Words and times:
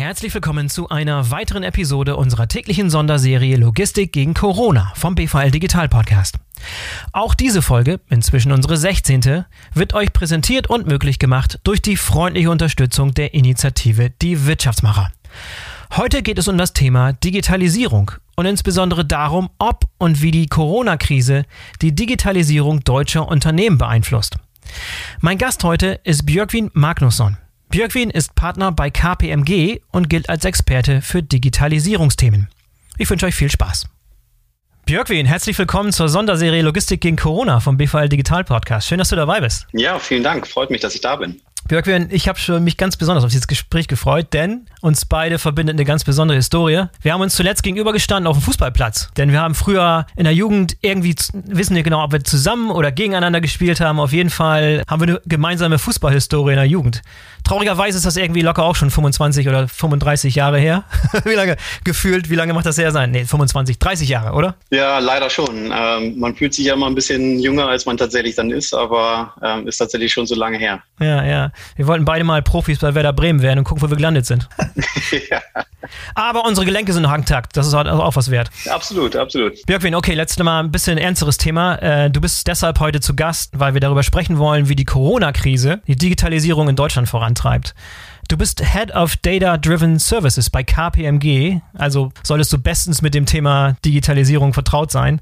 Herzlich 0.00 0.32
willkommen 0.32 0.70
zu 0.70 0.88
einer 0.88 1.30
weiteren 1.30 1.62
Episode 1.62 2.16
unserer 2.16 2.48
täglichen 2.48 2.88
Sonderserie 2.88 3.58
Logistik 3.58 4.14
gegen 4.14 4.32
Corona 4.32 4.94
vom 4.94 5.14
BVL 5.14 5.50
Digital 5.50 5.90
Podcast. 5.90 6.36
Auch 7.12 7.34
diese 7.34 7.60
Folge, 7.60 8.00
inzwischen 8.08 8.50
unsere 8.50 8.78
16., 8.78 9.44
wird 9.74 9.92
euch 9.92 10.14
präsentiert 10.14 10.70
und 10.70 10.86
möglich 10.86 11.18
gemacht 11.18 11.60
durch 11.64 11.82
die 11.82 11.98
freundliche 11.98 12.50
Unterstützung 12.50 13.12
der 13.12 13.34
Initiative 13.34 14.08
Die 14.08 14.46
Wirtschaftsmacher. 14.46 15.12
Heute 15.94 16.22
geht 16.22 16.38
es 16.38 16.48
um 16.48 16.56
das 16.56 16.72
Thema 16.72 17.12
Digitalisierung 17.12 18.12
und 18.36 18.46
insbesondere 18.46 19.04
darum, 19.04 19.50
ob 19.58 19.84
und 19.98 20.22
wie 20.22 20.30
die 20.30 20.46
Corona-Krise 20.46 21.44
die 21.82 21.94
Digitalisierung 21.94 22.80
deutscher 22.84 23.28
Unternehmen 23.28 23.76
beeinflusst. 23.76 24.36
Mein 25.20 25.36
Gast 25.36 25.62
heute 25.62 26.00
ist 26.04 26.24
Björkvin 26.24 26.70
Magnusson. 26.72 27.36
Björkvin 27.70 28.10
ist 28.10 28.34
Partner 28.34 28.72
bei 28.72 28.90
KPMG 28.90 29.78
und 29.92 30.10
gilt 30.10 30.28
als 30.28 30.44
Experte 30.44 31.02
für 31.02 31.22
Digitalisierungsthemen. 31.22 32.48
Ich 32.98 33.08
wünsche 33.08 33.26
euch 33.26 33.36
viel 33.36 33.48
Spaß. 33.48 33.86
Björkvin, 34.86 35.24
herzlich 35.24 35.56
willkommen 35.56 35.92
zur 35.92 36.08
Sonderserie 36.08 36.62
Logistik 36.62 37.00
gegen 37.00 37.16
Corona 37.16 37.60
vom 37.60 37.76
BVL 37.76 38.08
Digital 38.08 38.42
Podcast. 38.42 38.88
Schön, 38.88 38.98
dass 38.98 39.10
du 39.10 39.14
dabei 39.14 39.40
bist. 39.40 39.68
Ja, 39.70 40.00
vielen 40.00 40.24
Dank. 40.24 40.48
Freut 40.48 40.70
mich, 40.70 40.80
dass 40.80 40.96
ich 40.96 41.00
da 41.00 41.14
bin. 41.14 41.40
Björkvin, 41.68 42.08
ich 42.10 42.28
habe 42.28 42.60
mich 42.60 42.76
ganz 42.76 42.96
besonders 42.96 43.24
auf 43.24 43.30
dieses 43.30 43.46
Gespräch 43.46 43.86
gefreut, 43.86 44.28
denn 44.32 44.66
uns 44.80 45.04
beide 45.04 45.38
verbindet 45.38 45.74
eine 45.76 45.84
ganz 45.84 46.04
besondere 46.04 46.36
Historie. 46.36 46.84
Wir 47.00 47.12
haben 47.12 47.20
uns 47.20 47.34
zuletzt 47.34 47.62
gegenübergestanden 47.62 48.26
auf 48.26 48.38
dem 48.38 48.42
Fußballplatz, 48.42 49.10
denn 49.16 49.30
wir 49.30 49.40
haben 49.40 49.54
früher 49.54 50.06
in 50.16 50.24
der 50.24 50.34
Jugend 50.34 50.76
irgendwie, 50.80 51.14
wissen 51.32 51.76
wir 51.76 51.82
genau, 51.82 52.02
ob 52.02 52.12
wir 52.12 52.24
zusammen 52.24 52.70
oder 52.70 52.90
gegeneinander 52.90 53.40
gespielt 53.40 53.80
haben. 53.80 54.00
Auf 54.00 54.12
jeden 54.12 54.30
Fall 54.30 54.82
haben 54.88 55.00
wir 55.00 55.08
eine 55.08 55.20
gemeinsame 55.26 55.78
Fußballhistorie 55.78 56.52
in 56.52 56.58
der 56.58 56.66
Jugend. 56.66 57.02
Traurigerweise 57.44 57.96
ist 57.96 58.06
das 58.06 58.16
irgendwie 58.16 58.42
locker 58.42 58.64
auch 58.64 58.76
schon 58.76 58.90
25 58.90 59.48
oder 59.48 59.68
35 59.68 60.34
Jahre 60.34 60.58
her. 60.58 60.84
wie 61.24 61.34
lange 61.34 61.56
gefühlt, 61.84 62.30
wie 62.30 62.34
lange 62.34 62.52
macht 62.52 62.66
das 62.66 62.78
her 62.78 62.92
sein? 62.92 63.10
Nee, 63.10 63.24
25, 63.24 63.78
30 63.78 64.08
Jahre, 64.08 64.32
oder? 64.34 64.56
Ja, 64.70 64.98
leider 64.98 65.30
schon. 65.30 65.72
Ähm, 65.72 66.18
man 66.18 66.34
fühlt 66.34 66.54
sich 66.54 66.66
ja 66.66 66.74
immer 66.74 66.86
ein 66.86 66.94
bisschen 66.94 67.38
jünger, 67.38 67.68
als 67.68 67.86
man 67.86 67.96
tatsächlich 67.96 68.34
dann 68.36 68.50
ist, 68.50 68.74
aber 68.74 69.34
ähm, 69.42 69.66
ist 69.66 69.78
tatsächlich 69.78 70.12
schon 70.12 70.26
so 70.26 70.34
lange 70.34 70.58
her. 70.58 70.82
Ja, 71.00 71.24
ja. 71.24 71.52
Wir 71.76 71.86
wollten 71.86 72.04
beide 72.04 72.24
mal 72.24 72.42
Profis 72.42 72.78
bei 72.78 72.94
Werder 72.94 73.12
Bremen 73.12 73.42
werden 73.42 73.60
und 73.60 73.64
gucken, 73.64 73.82
wo 73.82 73.90
wir 73.90 73.96
gelandet 73.96 74.26
sind. 74.26 74.48
ja. 75.30 75.40
Aber 76.14 76.44
unsere 76.44 76.66
Gelenke 76.66 76.92
sind 76.92 77.02
noch 77.02 77.14
intakt. 77.14 77.56
Das 77.56 77.66
ist 77.66 77.74
auch 77.74 78.16
was 78.16 78.30
wert. 78.30 78.50
Absolut, 78.68 79.16
absolut. 79.16 79.64
Björkwin, 79.66 79.94
okay, 79.94 80.14
letztes 80.14 80.42
Mal 80.44 80.60
ein 80.60 80.70
bisschen 80.70 80.98
ernsteres 80.98 81.36
Thema. 81.36 81.76
Äh, 81.76 82.10
du 82.10 82.20
bist 82.20 82.46
deshalb 82.46 82.80
heute 82.80 83.00
zu 83.00 83.16
Gast, 83.16 83.58
weil 83.58 83.74
wir 83.74 83.80
darüber 83.80 84.02
sprechen 84.02 84.38
wollen, 84.38 84.68
wie 84.68 84.76
die 84.76 84.84
Corona-Krise 84.84 85.80
die 85.86 85.96
Digitalisierung 85.96 86.68
in 86.68 86.76
Deutschland 86.76 87.08
vorantreibt. 87.08 87.74
Du 88.28 88.36
bist 88.36 88.62
Head 88.64 88.94
of 88.94 89.16
Data 89.16 89.56
Driven 89.56 89.98
Services 89.98 90.50
bei 90.50 90.62
KPMG, 90.62 91.60
also 91.76 92.12
solltest 92.22 92.52
du 92.52 92.58
bestens 92.58 93.02
mit 93.02 93.12
dem 93.12 93.26
Thema 93.26 93.76
Digitalisierung 93.84 94.52
vertraut 94.52 94.92
sein. 94.92 95.20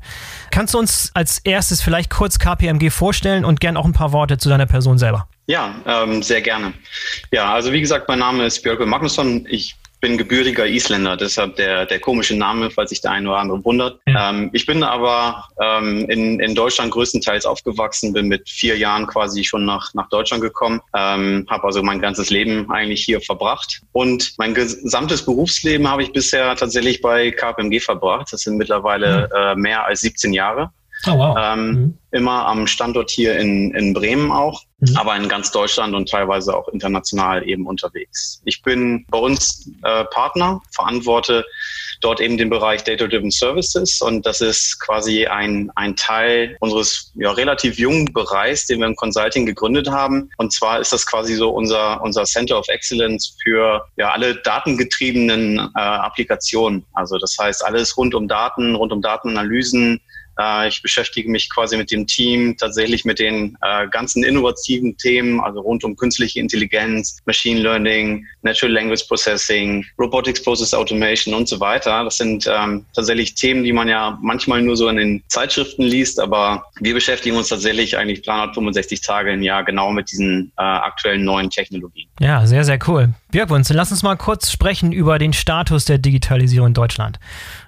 Kannst 0.50 0.75
du 0.75 0.78
uns 0.78 1.11
als 1.14 1.39
erstes 1.39 1.81
vielleicht 1.81 2.11
kurz 2.11 2.39
KPMG 2.39 2.91
vorstellen 2.91 3.47
und 3.47 3.61
gern 3.61 3.78
auch 3.78 3.86
ein 3.86 3.94
paar 3.94 4.12
Worte 4.12 4.36
zu 4.36 4.50
deiner 4.50 4.66
Person 4.66 4.98
selber? 4.98 5.27
Ja, 5.48 5.74
ähm, 5.86 6.22
sehr 6.22 6.42
gerne. 6.42 6.74
Ja, 7.32 7.54
also 7.54 7.72
wie 7.72 7.80
gesagt, 7.80 8.06
mein 8.06 8.18
Name 8.18 8.44
ist 8.44 8.62
Björk 8.62 8.84
Magnusson. 8.86 9.46
Ich 9.48 9.74
bin 10.00 10.18
gebürtiger 10.18 10.66
Isländer, 10.66 11.16
deshalb 11.16 11.56
der, 11.56 11.86
der 11.86 11.98
komische 11.98 12.36
Name, 12.36 12.70
falls 12.70 12.91
sich 12.91 13.00
der 13.00 13.12
eine 13.12 13.30
oder 13.30 13.38
andere 13.38 13.64
wundert. 13.64 13.98
Ja. 14.06 14.30
Ähm, 14.30 14.50
ich 14.52 14.66
bin 14.66 14.82
aber 14.82 15.48
ähm, 15.60 16.04
in, 16.10 16.38
in 16.38 16.54
Deutschland 16.54 16.92
größtenteils 16.92 17.46
aufgewachsen, 17.46 18.12
bin 18.12 18.28
mit 18.28 18.48
vier 18.48 18.76
Jahren 18.76 19.06
quasi 19.06 19.42
schon 19.42 19.64
nach, 19.64 19.92
nach 19.94 20.08
Deutschland 20.10 20.42
gekommen, 20.42 20.80
ähm, 20.94 21.46
habe 21.48 21.64
also 21.64 21.82
mein 21.82 22.00
ganzes 22.00 22.28
Leben 22.28 22.70
eigentlich 22.70 23.02
hier 23.02 23.20
verbracht. 23.20 23.80
Und 23.92 24.34
mein 24.36 24.54
gesamtes 24.54 25.24
Berufsleben 25.24 25.88
habe 25.88 26.02
ich 26.02 26.12
bisher 26.12 26.54
tatsächlich 26.56 27.00
bei 27.00 27.30
KPMG 27.30 27.80
verbracht. 27.80 28.28
Das 28.32 28.42
sind 28.42 28.58
mittlerweile 28.58 29.30
äh, 29.34 29.56
mehr 29.56 29.84
als 29.86 30.00
17 30.00 30.34
Jahre. 30.34 30.70
Oh, 31.06 31.18
wow. 31.18 31.36
Ähm, 31.41 31.70
mhm. 31.70 31.98
Immer 32.10 32.47
am 32.47 32.66
Standort 32.66 33.10
hier 33.10 33.38
in, 33.38 33.75
in 33.75 33.92
Bremen 33.92 34.32
auch, 34.32 34.62
mhm. 34.81 34.97
aber 34.97 35.14
in 35.14 35.28
ganz 35.28 35.53
Deutschland 35.53 35.94
und 35.94 36.09
teilweise 36.09 36.56
auch 36.56 36.69
international 36.69 37.47
eben 37.47 37.66
unterwegs. 37.66 38.41
Ich 38.47 38.62
bin 38.62 39.04
bei 39.10 39.19
uns 39.19 39.70
äh, 39.82 40.04
Partner, 40.06 40.60
verantworte 40.72 41.44
dort 42.00 42.20
eben 42.20 42.38
den 42.38 42.48
Bereich 42.48 42.84
Data-Driven 42.84 43.31
Services 43.31 44.00
und 44.00 44.25
das 44.25 44.41
ist 44.41 44.78
quasi 44.81 45.26
ein, 45.26 45.70
ein 45.75 45.97
Teil 45.97 46.56
unseres 46.60 47.12
ja, 47.16 47.32
relativ 47.32 47.78
jungen 47.78 48.06
Bereichs, 48.06 48.66
den 48.66 48.81
wir 48.81 48.87
im 48.87 48.97
Consulting 48.97 49.47
gegründet 49.47 49.91
haben. 49.91 50.31
Und 50.38 50.53
zwar 50.53 50.81
ist 50.81 50.92
das 50.92 51.04
quasi 51.04 51.34
so 51.34 51.50
unser, 51.50 52.00
unser 52.03 52.25
Center 52.25 52.58
of 52.58 52.69
Excellence 52.69 53.37
für 53.42 53.84
ja, 53.97 54.12
alle 54.12 54.37
datengetriebenen 54.37 55.58
äh, 55.58 55.81
Applikationen. 55.81 56.84
Also 56.94 57.19
das 57.19 57.37
heißt 57.38 57.64
alles 57.64 57.97
rund 57.97 58.14
um 58.14 58.28
Daten, 58.28 58.75
rund 58.76 58.92
um 58.92 59.03
Datenanalysen, 59.03 60.00
ich 60.69 60.82
beschäftige 60.82 61.28
mich 61.31 61.50
quasi 61.53 61.76
mit 61.76 61.91
dem 61.91 62.06
Team 62.06 62.56
tatsächlich 62.56 63.04
mit 63.04 63.19
den 63.19 63.56
äh, 63.62 63.88
ganzen 63.88 64.22
innovativen 64.22 64.97
Themen, 64.97 65.41
also 65.41 65.60
rund 65.60 65.84
um 65.84 65.97
künstliche 65.97 66.41
Intelligenz, 66.41 67.19
Machine 67.26 67.60
Learning, 67.60 68.26
Natural 68.43 68.72
Language 68.72 69.06
Processing, 69.09 69.84
Robotics 69.99 70.43
Process 70.43 70.75
Automation 70.75 71.34
und 71.34 71.49
so 71.49 71.59
weiter. 71.60 72.04
Das 72.04 72.16
sind 72.16 72.49
ähm, 72.49 72.84
tatsächlich 72.94 73.34
Themen, 73.34 73.65
die 73.65 73.72
man 73.72 73.88
ja 73.88 74.19
manchmal 74.22 74.62
nur 74.62 74.76
so 74.76 74.88
in 74.88 74.97
den 74.97 75.22
Zeitschriften 75.28 75.82
liest, 75.82 76.21
aber 76.21 76.65
wir 76.81 76.94
beschäftigen 76.94 77.37
uns 77.37 77.49
tatsächlich 77.49 77.97
eigentlich 77.97 78.22
365 78.22 79.00
Tage 79.00 79.32
im 79.32 79.43
Jahr 79.43 79.65
genau 79.65 79.91
mit 79.91 80.10
diesen 80.10 80.53
äh, 80.56 80.62
aktuellen 80.62 81.25
neuen 81.25 81.50
Technologien. 81.50 82.09
Ja, 82.20 82.47
sehr, 82.47 82.65
sehr 82.65 82.78
cool. 82.87 83.15
Björkwunz, 83.31 83.70
lass 83.70 83.91
uns 83.91 84.03
mal 84.03 84.16
kurz 84.16 84.50
sprechen 84.50 84.93
über 84.93 85.19
den 85.19 85.32
Status 85.32 85.84
der 85.84 85.99
Digitalisierung 85.99 86.69
in 86.69 86.75
Deutschland. 86.75 87.19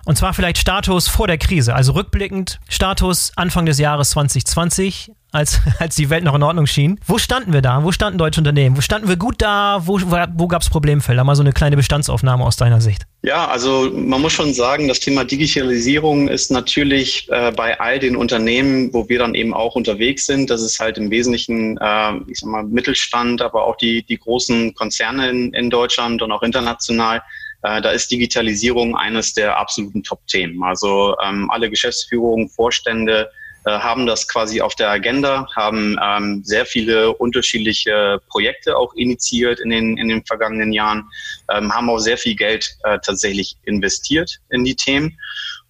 Und 0.05 0.17
zwar 0.17 0.35
vielleicht 0.35 0.59
Status 0.59 1.09
vor 1.09 1.27
der 1.27 1.39
Krise, 1.39 1.75
also 1.75 1.93
rückblickend 1.93 2.61
Status 2.69 3.33
Anfang 3.37 3.67
des 3.67 3.79
Jahres 3.79 4.11
2020, 4.11 5.13
als, 5.33 5.61
als 5.79 5.95
die 5.95 6.11
Welt 6.11 6.25
noch 6.25 6.35
in 6.35 6.43
Ordnung 6.43 6.67
schien. 6.67 6.99
Wo 7.07 7.19
standen 7.19 7.53
wir 7.53 7.63
da? 7.63 7.83
Wo 7.85 7.93
standen 7.93 8.19
deutsche 8.19 8.41
Unternehmen? 8.41 8.77
Wo 8.77 8.81
standen 8.81 9.09
wir 9.09 9.17
gut 9.17 9.37
da? 9.39 9.83
Wo, 9.85 10.01
wo, 10.01 10.49
gab 10.49 10.63
es 10.63 10.71
Problemfelder? 10.71 11.25
Mal 11.25 11.37
so 11.37 11.43
eine 11.43 11.53
kleine 11.53 11.77
Bestandsaufnahme 11.77 12.45
aus 12.45 12.57
deiner 12.57 12.81
Sicht. 12.81 13.03
Ja, 13.23 13.49
also 13.49 13.91
man 13.95 14.23
muss 14.23 14.33
schon 14.33 14.55
sagen, 14.55 14.89
das 14.89 15.01
Thema 15.01 15.25
Digitalisierung 15.25 16.29
ist 16.29 16.51
natürlich 16.51 17.29
äh, 17.31 17.53
bei 17.53 17.79
all 17.79 17.99
den 17.99 18.17
Unternehmen, 18.17 18.93
wo 18.95 19.09
wir 19.09 19.19
dann 19.19 19.35
eben 19.35 19.53
auch 19.53 19.75
unterwegs 19.75 20.27
sind, 20.27 20.49
das 20.49 20.63
ist 20.63 20.81
halt 20.81 20.97
im 20.97 21.11
Wesentlichen, 21.11 21.77
äh, 21.79 22.13
ich 22.29 22.41
sag 22.41 22.49
mal, 22.49 22.65
Mittelstand, 22.65 23.43
aber 23.43 23.65
auch 23.67 23.77
die, 23.77 24.03
die 24.03 24.19
großen 24.19 24.75
Konzerne 24.75 25.29
in, 25.29 25.53
in 25.53 25.69
Deutschland 25.69 26.23
und 26.23 26.33
auch 26.33 26.43
international, 26.43 27.23
äh, 27.63 27.81
da 27.81 27.91
ist 27.91 28.11
Digitalisierung 28.11 28.97
eines 28.97 29.35
der 29.35 29.59
absoluten 29.59 30.03
Top-Themen. 30.03 30.63
Also 30.63 31.17
ähm, 31.23 31.51
alle 31.51 31.71
Geschäftsführungen, 31.71 32.49
Vorstände 32.49 33.31
äh, 33.65 33.71
haben 33.71 34.07
das 34.07 34.27
quasi 34.27 34.63
auf 34.63 34.75
der 34.75 34.89
Agenda, 34.89 35.47
haben 35.55 35.99
ähm, 36.03 36.43
sehr 36.45 36.65
viele 36.65 37.13
unterschiedliche 37.13 38.19
Projekte 38.29 38.77
auch 38.77 38.95
initiiert 38.95 39.61
in 39.61 39.71
den, 39.71 39.99
in 39.99 40.09
den 40.09 40.25
vergangenen 40.25 40.73
Jahren, 40.73 41.05
ähm, 41.51 41.71
haben 41.75 41.91
auch 41.91 41.99
sehr 41.99 42.17
viel 42.17 42.35
Geld 42.35 42.77
äh, 42.85 42.99
tatsächlich 43.05 43.57
investiert 43.65 44.39
in 44.49 44.65
die 44.65 44.77
Themen. 44.77 45.19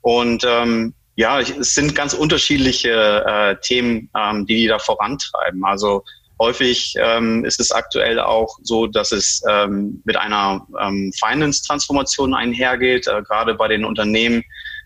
Und 0.03 0.45
ähm, 0.47 0.95
ja, 1.17 1.41
es 1.41 1.75
sind 1.75 1.95
ganz 1.95 2.15
unterschiedliche 2.15 3.25
äh, 3.27 3.57
Themen, 3.61 4.09
ähm, 4.17 4.47
die 4.47 4.55
die 4.55 4.67
da 4.69 4.79
vorantreiben. 4.79 5.65
Also 5.65 6.05
Häufig 6.41 6.95
ähm, 6.99 7.45
ist 7.45 7.61
es 7.61 7.71
aktuell 7.71 8.19
auch 8.19 8.59
so, 8.63 8.87
dass 8.87 9.13
es 9.13 9.43
ähm, 9.47 10.01
mit 10.07 10.17
einer 10.17 10.67
ähm, 10.81 11.13
Finance-Transformation 11.23 12.33
einhergeht, 12.33 13.07
äh, 13.09 13.21
gerade 13.21 13.55
bei 13.55 13.69
den 13.69 13.85
Unternehmen, 13.85 14.43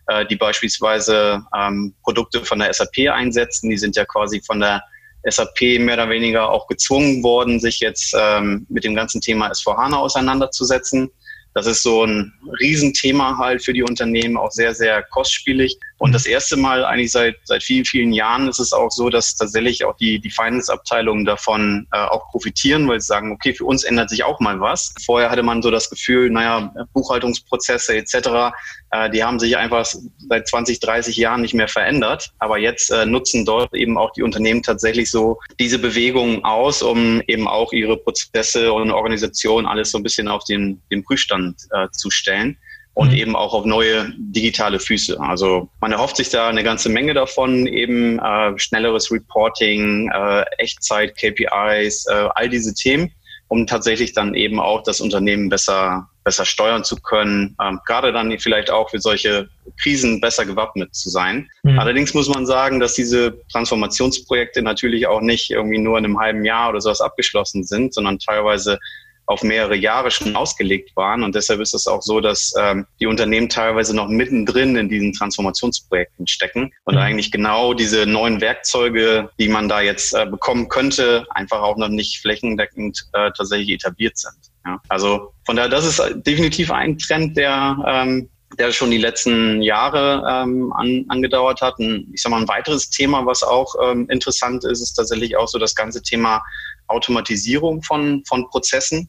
äh, 0.08 0.26
die 0.26 0.34
beispielsweise 0.34 1.44
ähm, 1.56 1.94
Produkte 2.02 2.44
von 2.44 2.58
der 2.58 2.74
SAP 2.74 3.08
einsetzen. 3.08 3.70
Die 3.70 3.78
sind 3.78 3.94
ja 3.94 4.04
quasi 4.04 4.42
von 4.44 4.58
der 4.58 4.82
SAP 5.30 5.78
mehr 5.78 5.94
oder 5.94 6.10
weniger 6.10 6.50
auch 6.50 6.66
gezwungen 6.66 7.22
worden, 7.22 7.60
sich 7.60 7.78
jetzt 7.78 8.12
ähm, 8.18 8.66
mit 8.68 8.82
dem 8.82 8.96
ganzen 8.96 9.20
Thema 9.20 9.48
S4HANA 9.52 9.94
auseinanderzusetzen. 9.94 11.08
Das 11.54 11.68
ist 11.68 11.84
so 11.84 12.04
ein 12.04 12.32
Riesenthema 12.60 13.38
halt 13.38 13.64
für 13.64 13.72
die 13.72 13.84
Unternehmen, 13.84 14.36
auch 14.36 14.50
sehr, 14.50 14.74
sehr 14.74 15.04
kostspielig. 15.04 15.78
Und 15.98 16.12
das 16.12 16.26
erste 16.26 16.56
Mal 16.56 16.84
eigentlich 16.84 17.12
seit, 17.12 17.36
seit 17.44 17.62
vielen, 17.62 17.84
vielen 17.84 18.12
Jahren 18.12 18.48
ist 18.48 18.58
es 18.58 18.72
auch 18.72 18.90
so, 18.90 19.10
dass 19.10 19.36
tatsächlich 19.36 19.84
auch 19.84 19.96
die, 19.96 20.18
die 20.18 20.30
Finance-Abteilungen 20.30 21.24
davon 21.24 21.86
äh, 21.92 21.98
auch 21.98 22.28
profitieren, 22.30 22.88
weil 22.88 23.00
sie 23.00 23.06
sagen, 23.06 23.32
okay, 23.32 23.54
für 23.54 23.64
uns 23.64 23.84
ändert 23.84 24.10
sich 24.10 24.24
auch 24.24 24.40
mal 24.40 24.60
was. 24.60 24.92
Vorher 25.04 25.30
hatte 25.30 25.44
man 25.44 25.62
so 25.62 25.70
das 25.70 25.88
Gefühl, 25.88 26.30
naja, 26.30 26.74
Buchhaltungsprozesse 26.92 27.96
etc., 27.96 28.52
äh, 28.90 29.10
die 29.10 29.22
haben 29.22 29.38
sich 29.38 29.56
einfach 29.56 29.86
seit 30.28 30.48
20, 30.48 30.80
30 30.80 31.16
Jahren 31.16 31.42
nicht 31.42 31.54
mehr 31.54 31.68
verändert. 31.68 32.30
Aber 32.38 32.58
jetzt 32.58 32.90
äh, 32.90 33.06
nutzen 33.06 33.44
dort 33.44 33.72
eben 33.72 33.96
auch 33.96 34.12
die 34.12 34.22
Unternehmen 34.22 34.62
tatsächlich 34.62 35.10
so 35.10 35.38
diese 35.60 35.78
Bewegungen 35.78 36.44
aus, 36.44 36.82
um 36.82 37.20
eben 37.28 37.46
auch 37.46 37.72
ihre 37.72 37.96
Prozesse 37.96 38.72
und 38.72 38.90
Organisation 38.90 39.64
alles 39.64 39.92
so 39.92 39.98
ein 39.98 40.02
bisschen 40.02 40.26
auf 40.26 40.42
den, 40.44 40.82
den 40.90 41.04
Prüfstand 41.04 41.56
äh, 41.70 41.88
zu 41.92 42.10
stellen 42.10 42.58
und 42.94 43.08
mhm. 43.08 43.16
eben 43.16 43.36
auch 43.36 43.52
auf 43.52 43.64
neue 43.64 44.12
digitale 44.16 44.78
Füße. 44.78 45.20
Also 45.20 45.68
man 45.80 45.92
erhofft 45.92 46.16
sich 46.16 46.30
da 46.30 46.48
eine 46.48 46.62
ganze 46.62 46.88
Menge 46.88 47.12
davon, 47.12 47.66
eben 47.66 48.18
äh, 48.20 48.58
schnelleres 48.58 49.10
Reporting, 49.10 50.10
äh, 50.14 50.44
Echtzeit, 50.58 51.16
KPIs, 51.16 52.06
äh, 52.06 52.28
all 52.34 52.48
diese 52.48 52.72
Themen. 52.74 53.12
um 53.48 53.66
tatsächlich 53.66 54.14
dann 54.14 54.34
eben 54.34 54.58
auch 54.58 54.82
das 54.82 55.00
Unternehmen 55.00 55.48
besser, 55.50 56.08
besser 56.24 56.44
steuern 56.46 56.82
zu 56.82 56.96
können, 56.96 57.54
ähm, 57.62 57.78
gerade 57.86 58.10
dann 58.12 58.36
vielleicht 58.38 58.70
auch 58.70 58.90
für 58.90 58.98
solche 58.98 59.48
Krisen 59.82 60.20
besser 60.20 60.46
gewappnet 60.46 60.94
zu 60.94 61.10
sein. 61.10 61.48
Mhm. 61.62 61.78
Allerdings 61.78 62.14
muss 62.14 62.28
man 62.28 62.46
sagen, 62.46 62.80
dass 62.80 62.94
diese 62.94 63.38
Transformationsprojekte 63.52 64.62
natürlich 64.62 65.06
auch 65.06 65.20
nicht 65.20 65.50
irgendwie 65.50 65.78
nur 65.78 65.98
in 65.98 66.06
einem 66.06 66.18
halben 66.18 66.44
Jahr 66.44 66.70
oder 66.70 66.80
sowas 66.80 67.02
abgeschlossen 67.02 67.64
sind, 67.64 67.92
sondern 67.94 68.18
teilweise 68.18 68.78
auf 69.26 69.42
mehrere 69.42 69.76
Jahre 69.76 70.10
schon 70.10 70.36
ausgelegt 70.36 70.94
waren. 70.96 71.22
Und 71.22 71.34
deshalb 71.34 71.60
ist 71.60 71.74
es 71.74 71.86
auch 71.86 72.02
so, 72.02 72.20
dass 72.20 72.52
ähm, 72.58 72.86
die 73.00 73.06
Unternehmen 73.06 73.48
teilweise 73.48 73.94
noch 73.94 74.08
mittendrin 74.08 74.76
in 74.76 74.88
diesen 74.88 75.12
Transformationsprojekten 75.12 76.26
stecken 76.26 76.72
und 76.84 76.94
mhm. 76.94 77.00
eigentlich 77.00 77.32
genau 77.32 77.74
diese 77.74 78.06
neuen 78.06 78.40
Werkzeuge, 78.40 79.30
die 79.38 79.48
man 79.48 79.68
da 79.68 79.80
jetzt 79.80 80.14
äh, 80.14 80.26
bekommen 80.26 80.68
könnte, 80.68 81.26
einfach 81.30 81.62
auch 81.62 81.76
noch 81.76 81.88
nicht 81.88 82.20
flächendeckend 82.20 83.06
äh, 83.12 83.30
tatsächlich 83.36 83.70
etabliert 83.70 84.18
sind. 84.18 84.36
Ja. 84.66 84.80
Also 84.88 85.32
von 85.44 85.56
daher, 85.56 85.70
das 85.70 85.86
ist 85.86 86.02
definitiv 86.26 86.70
ein 86.70 86.98
Trend, 86.98 87.36
der 87.36 87.76
ähm, 87.86 88.28
der 88.58 88.72
schon 88.72 88.90
die 88.90 88.98
letzten 88.98 89.62
Jahre 89.62 90.22
ähm, 90.28 90.72
an, 90.74 91.04
angedauert 91.08 91.60
hat. 91.60 91.78
Und 91.78 92.08
ich 92.12 92.22
sage 92.22 92.34
mal, 92.34 92.42
ein 92.42 92.48
weiteres 92.48 92.90
Thema, 92.90 93.26
was 93.26 93.42
auch 93.42 93.74
ähm, 93.82 94.08
interessant 94.10 94.64
ist, 94.64 94.80
ist 94.80 94.94
tatsächlich 94.94 95.36
auch 95.36 95.48
so 95.48 95.58
das 95.58 95.74
ganze 95.74 96.02
Thema 96.02 96.42
Automatisierung 96.86 97.82
von, 97.82 98.22
von 98.26 98.48
Prozessen. 98.48 99.08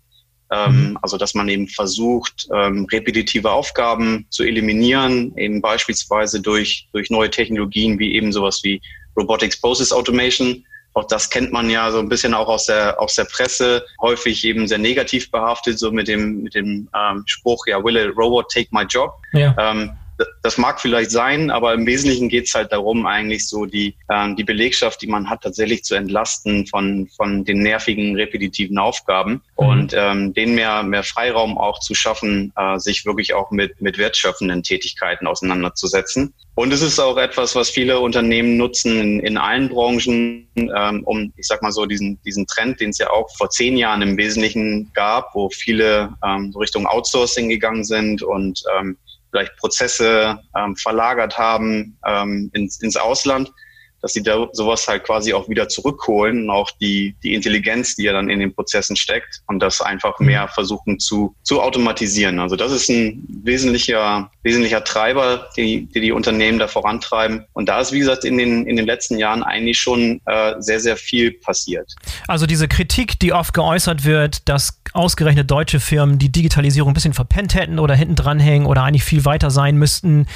Ähm, 0.51 0.89
mhm. 0.89 0.99
also 1.01 1.17
dass 1.17 1.33
man 1.33 1.49
eben 1.49 1.67
versucht, 1.67 2.47
ähm, 2.53 2.85
repetitive 2.91 3.51
Aufgaben 3.51 4.27
zu 4.29 4.43
eliminieren, 4.43 5.35
eben 5.37 5.59
beispielsweise 5.59 6.39
durch, 6.39 6.87
durch 6.93 7.09
neue 7.09 7.31
Technologien 7.31 7.97
wie 7.97 8.13
eben 8.13 8.31
sowas 8.31 8.61
wie 8.63 8.79
Robotics 9.17 9.59
Process 9.59 9.91
Automation. 9.91 10.63
Auch 10.93 11.07
das 11.07 11.29
kennt 11.29 11.51
man 11.51 11.69
ja 11.69 11.91
so 11.91 11.99
ein 11.99 12.09
bisschen 12.09 12.33
auch 12.33 12.47
aus 12.47 12.67
der, 12.67 13.01
aus 13.01 13.15
der 13.15 13.25
Presse, 13.25 13.85
häufig 13.99 14.45
eben 14.45 14.67
sehr 14.67 14.77
negativ 14.77 15.31
behaftet, 15.31 15.79
so 15.79 15.91
mit 15.91 16.07
dem, 16.07 16.43
mit 16.43 16.53
dem 16.53 16.87
ähm, 16.95 17.23
Spruch, 17.25 17.65
ja, 17.67 17.83
will 17.83 17.97
a 17.97 18.11
robot 18.15 18.49
take 18.49 18.69
my 18.71 18.83
job? 18.83 19.13
Ja. 19.33 19.55
Ähm, 19.57 19.91
das 20.43 20.57
mag 20.57 20.79
vielleicht 20.79 21.11
sein, 21.11 21.49
aber 21.49 21.73
im 21.73 21.85
Wesentlichen 21.85 22.29
geht 22.29 22.47
es 22.47 22.53
halt 22.53 22.71
darum, 22.71 23.05
eigentlich 23.05 23.47
so 23.47 23.65
die, 23.65 23.95
äh, 24.07 24.33
die 24.35 24.43
Belegschaft, 24.43 25.01
die 25.01 25.07
man 25.07 25.29
hat, 25.29 25.41
tatsächlich 25.41 25.83
zu 25.83 25.95
entlasten 25.95 26.67
von, 26.67 27.07
von 27.15 27.43
den 27.43 27.59
nervigen, 27.59 28.15
repetitiven 28.15 28.77
Aufgaben 28.77 29.41
mhm. 29.59 29.67
und 29.67 29.93
ähm, 29.95 30.33
denen 30.33 30.55
mehr, 30.55 30.83
mehr 30.83 31.03
Freiraum 31.03 31.57
auch 31.57 31.79
zu 31.79 31.93
schaffen, 31.95 32.53
äh, 32.55 32.77
sich 32.79 33.05
wirklich 33.05 33.33
auch 33.33 33.51
mit, 33.51 33.81
mit 33.81 33.97
wertschöpfenden 33.97 34.63
Tätigkeiten 34.63 35.27
auseinanderzusetzen. 35.27 36.33
Und 36.57 36.71
es 36.71 36.81
ist 36.81 36.99
auch 36.99 37.17
etwas, 37.17 37.53
was 37.55 37.69
viele 37.69 37.99
Unternehmen 37.99 38.55
nutzen 38.55 38.97
in, 38.99 39.19
in 39.19 39.37
allen 39.37 39.67
Branchen, 39.67 40.47
ähm, 40.55 41.03
um, 41.03 41.33
ich 41.35 41.47
sag 41.47 41.61
mal 41.61 41.71
so, 41.71 41.85
diesen, 41.85 42.21
diesen 42.23 42.47
Trend, 42.47 42.79
den 42.79 42.91
es 42.91 42.97
ja 42.97 43.09
auch 43.09 43.29
vor 43.35 43.49
zehn 43.49 43.75
Jahren 43.75 44.01
im 44.01 44.15
Wesentlichen 44.15 44.89
gab, 44.93 45.35
wo 45.35 45.49
viele 45.49 46.13
ähm, 46.25 46.53
so 46.53 46.59
Richtung 46.59 46.87
Outsourcing 46.87 47.49
gegangen 47.49 47.83
sind 47.83 48.23
und 48.23 48.63
ähm, 48.79 48.97
vielleicht 49.35 49.57
Prozesse 49.57 50.39
ähm, 50.55 50.75
verlagert 50.77 51.37
haben 51.37 51.97
ähm, 52.05 52.49
ins, 52.53 52.81
ins 52.81 52.95
Ausland, 52.95 53.51
dass 54.05 54.13
sie 54.13 54.21
da 54.21 54.47
sowas 54.51 54.87
halt 54.87 55.03
quasi 55.03 55.33
auch 55.33 55.49
wieder 55.49 55.67
zurückholen 55.67 56.43
und 56.43 56.49
auch 56.51 56.69
die, 56.79 57.15
die 57.23 57.33
Intelligenz, 57.33 57.95
die 57.95 58.03
ja 58.03 58.13
dann 58.13 58.29
in 58.29 58.39
den 58.39 58.53
Prozessen 58.53 58.95
steckt 58.95 59.41
und 59.47 59.59
das 59.59 59.81
einfach 59.81 60.19
mhm. 60.19 60.27
mehr 60.27 60.47
versuchen 60.47 60.99
zu, 60.99 61.35
zu 61.41 61.59
automatisieren. 61.59 62.37
Also 62.37 62.55
das 62.55 62.71
ist 62.71 62.87
ein 62.87 63.23
wesentlicher, 63.41 64.29
wesentlicher 64.43 64.83
Treiber, 64.83 65.49
die, 65.57 65.87
die 65.87 66.01
die 66.01 66.11
Unternehmen 66.11 66.59
da 66.59 66.67
vorantreiben. 66.67 67.45
Und 67.53 67.67
da 67.67 67.79
ist, 67.79 67.93
wie 67.93 67.97
gesagt, 67.97 68.25
in 68.25 68.37
den, 68.37 68.67
in 68.67 68.75
den 68.75 68.85
letzten 68.85 69.17
Jahren 69.17 69.41
eigentlich 69.41 69.79
schon 69.79 70.21
äh, 70.27 70.53
sehr, 70.59 70.79
sehr 70.79 70.97
viel 70.97 71.31
passiert. 71.31 71.91
Also 72.27 72.45
diese 72.45 72.67
Kritik, 72.67 73.19
die 73.19 73.33
oft 73.33 73.55
geäußert 73.55 74.05
wird, 74.05 74.47
dass 74.47 74.83
ausgerechnet 74.93 75.49
deutsche 75.49 75.79
Firmen 75.79 76.19
die 76.19 76.31
Digitalisierung 76.31 76.91
ein 76.91 76.93
bisschen 76.93 77.15
verpennt 77.15 77.55
hätten 77.55 77.79
oder 77.79 77.95
hinten 77.95 78.15
dranhängen 78.15 78.67
oder 78.67 78.83
eigentlich 78.83 79.03
viel 79.03 79.25
weiter 79.25 79.49
sein 79.49 79.77
müssten, 79.77 80.27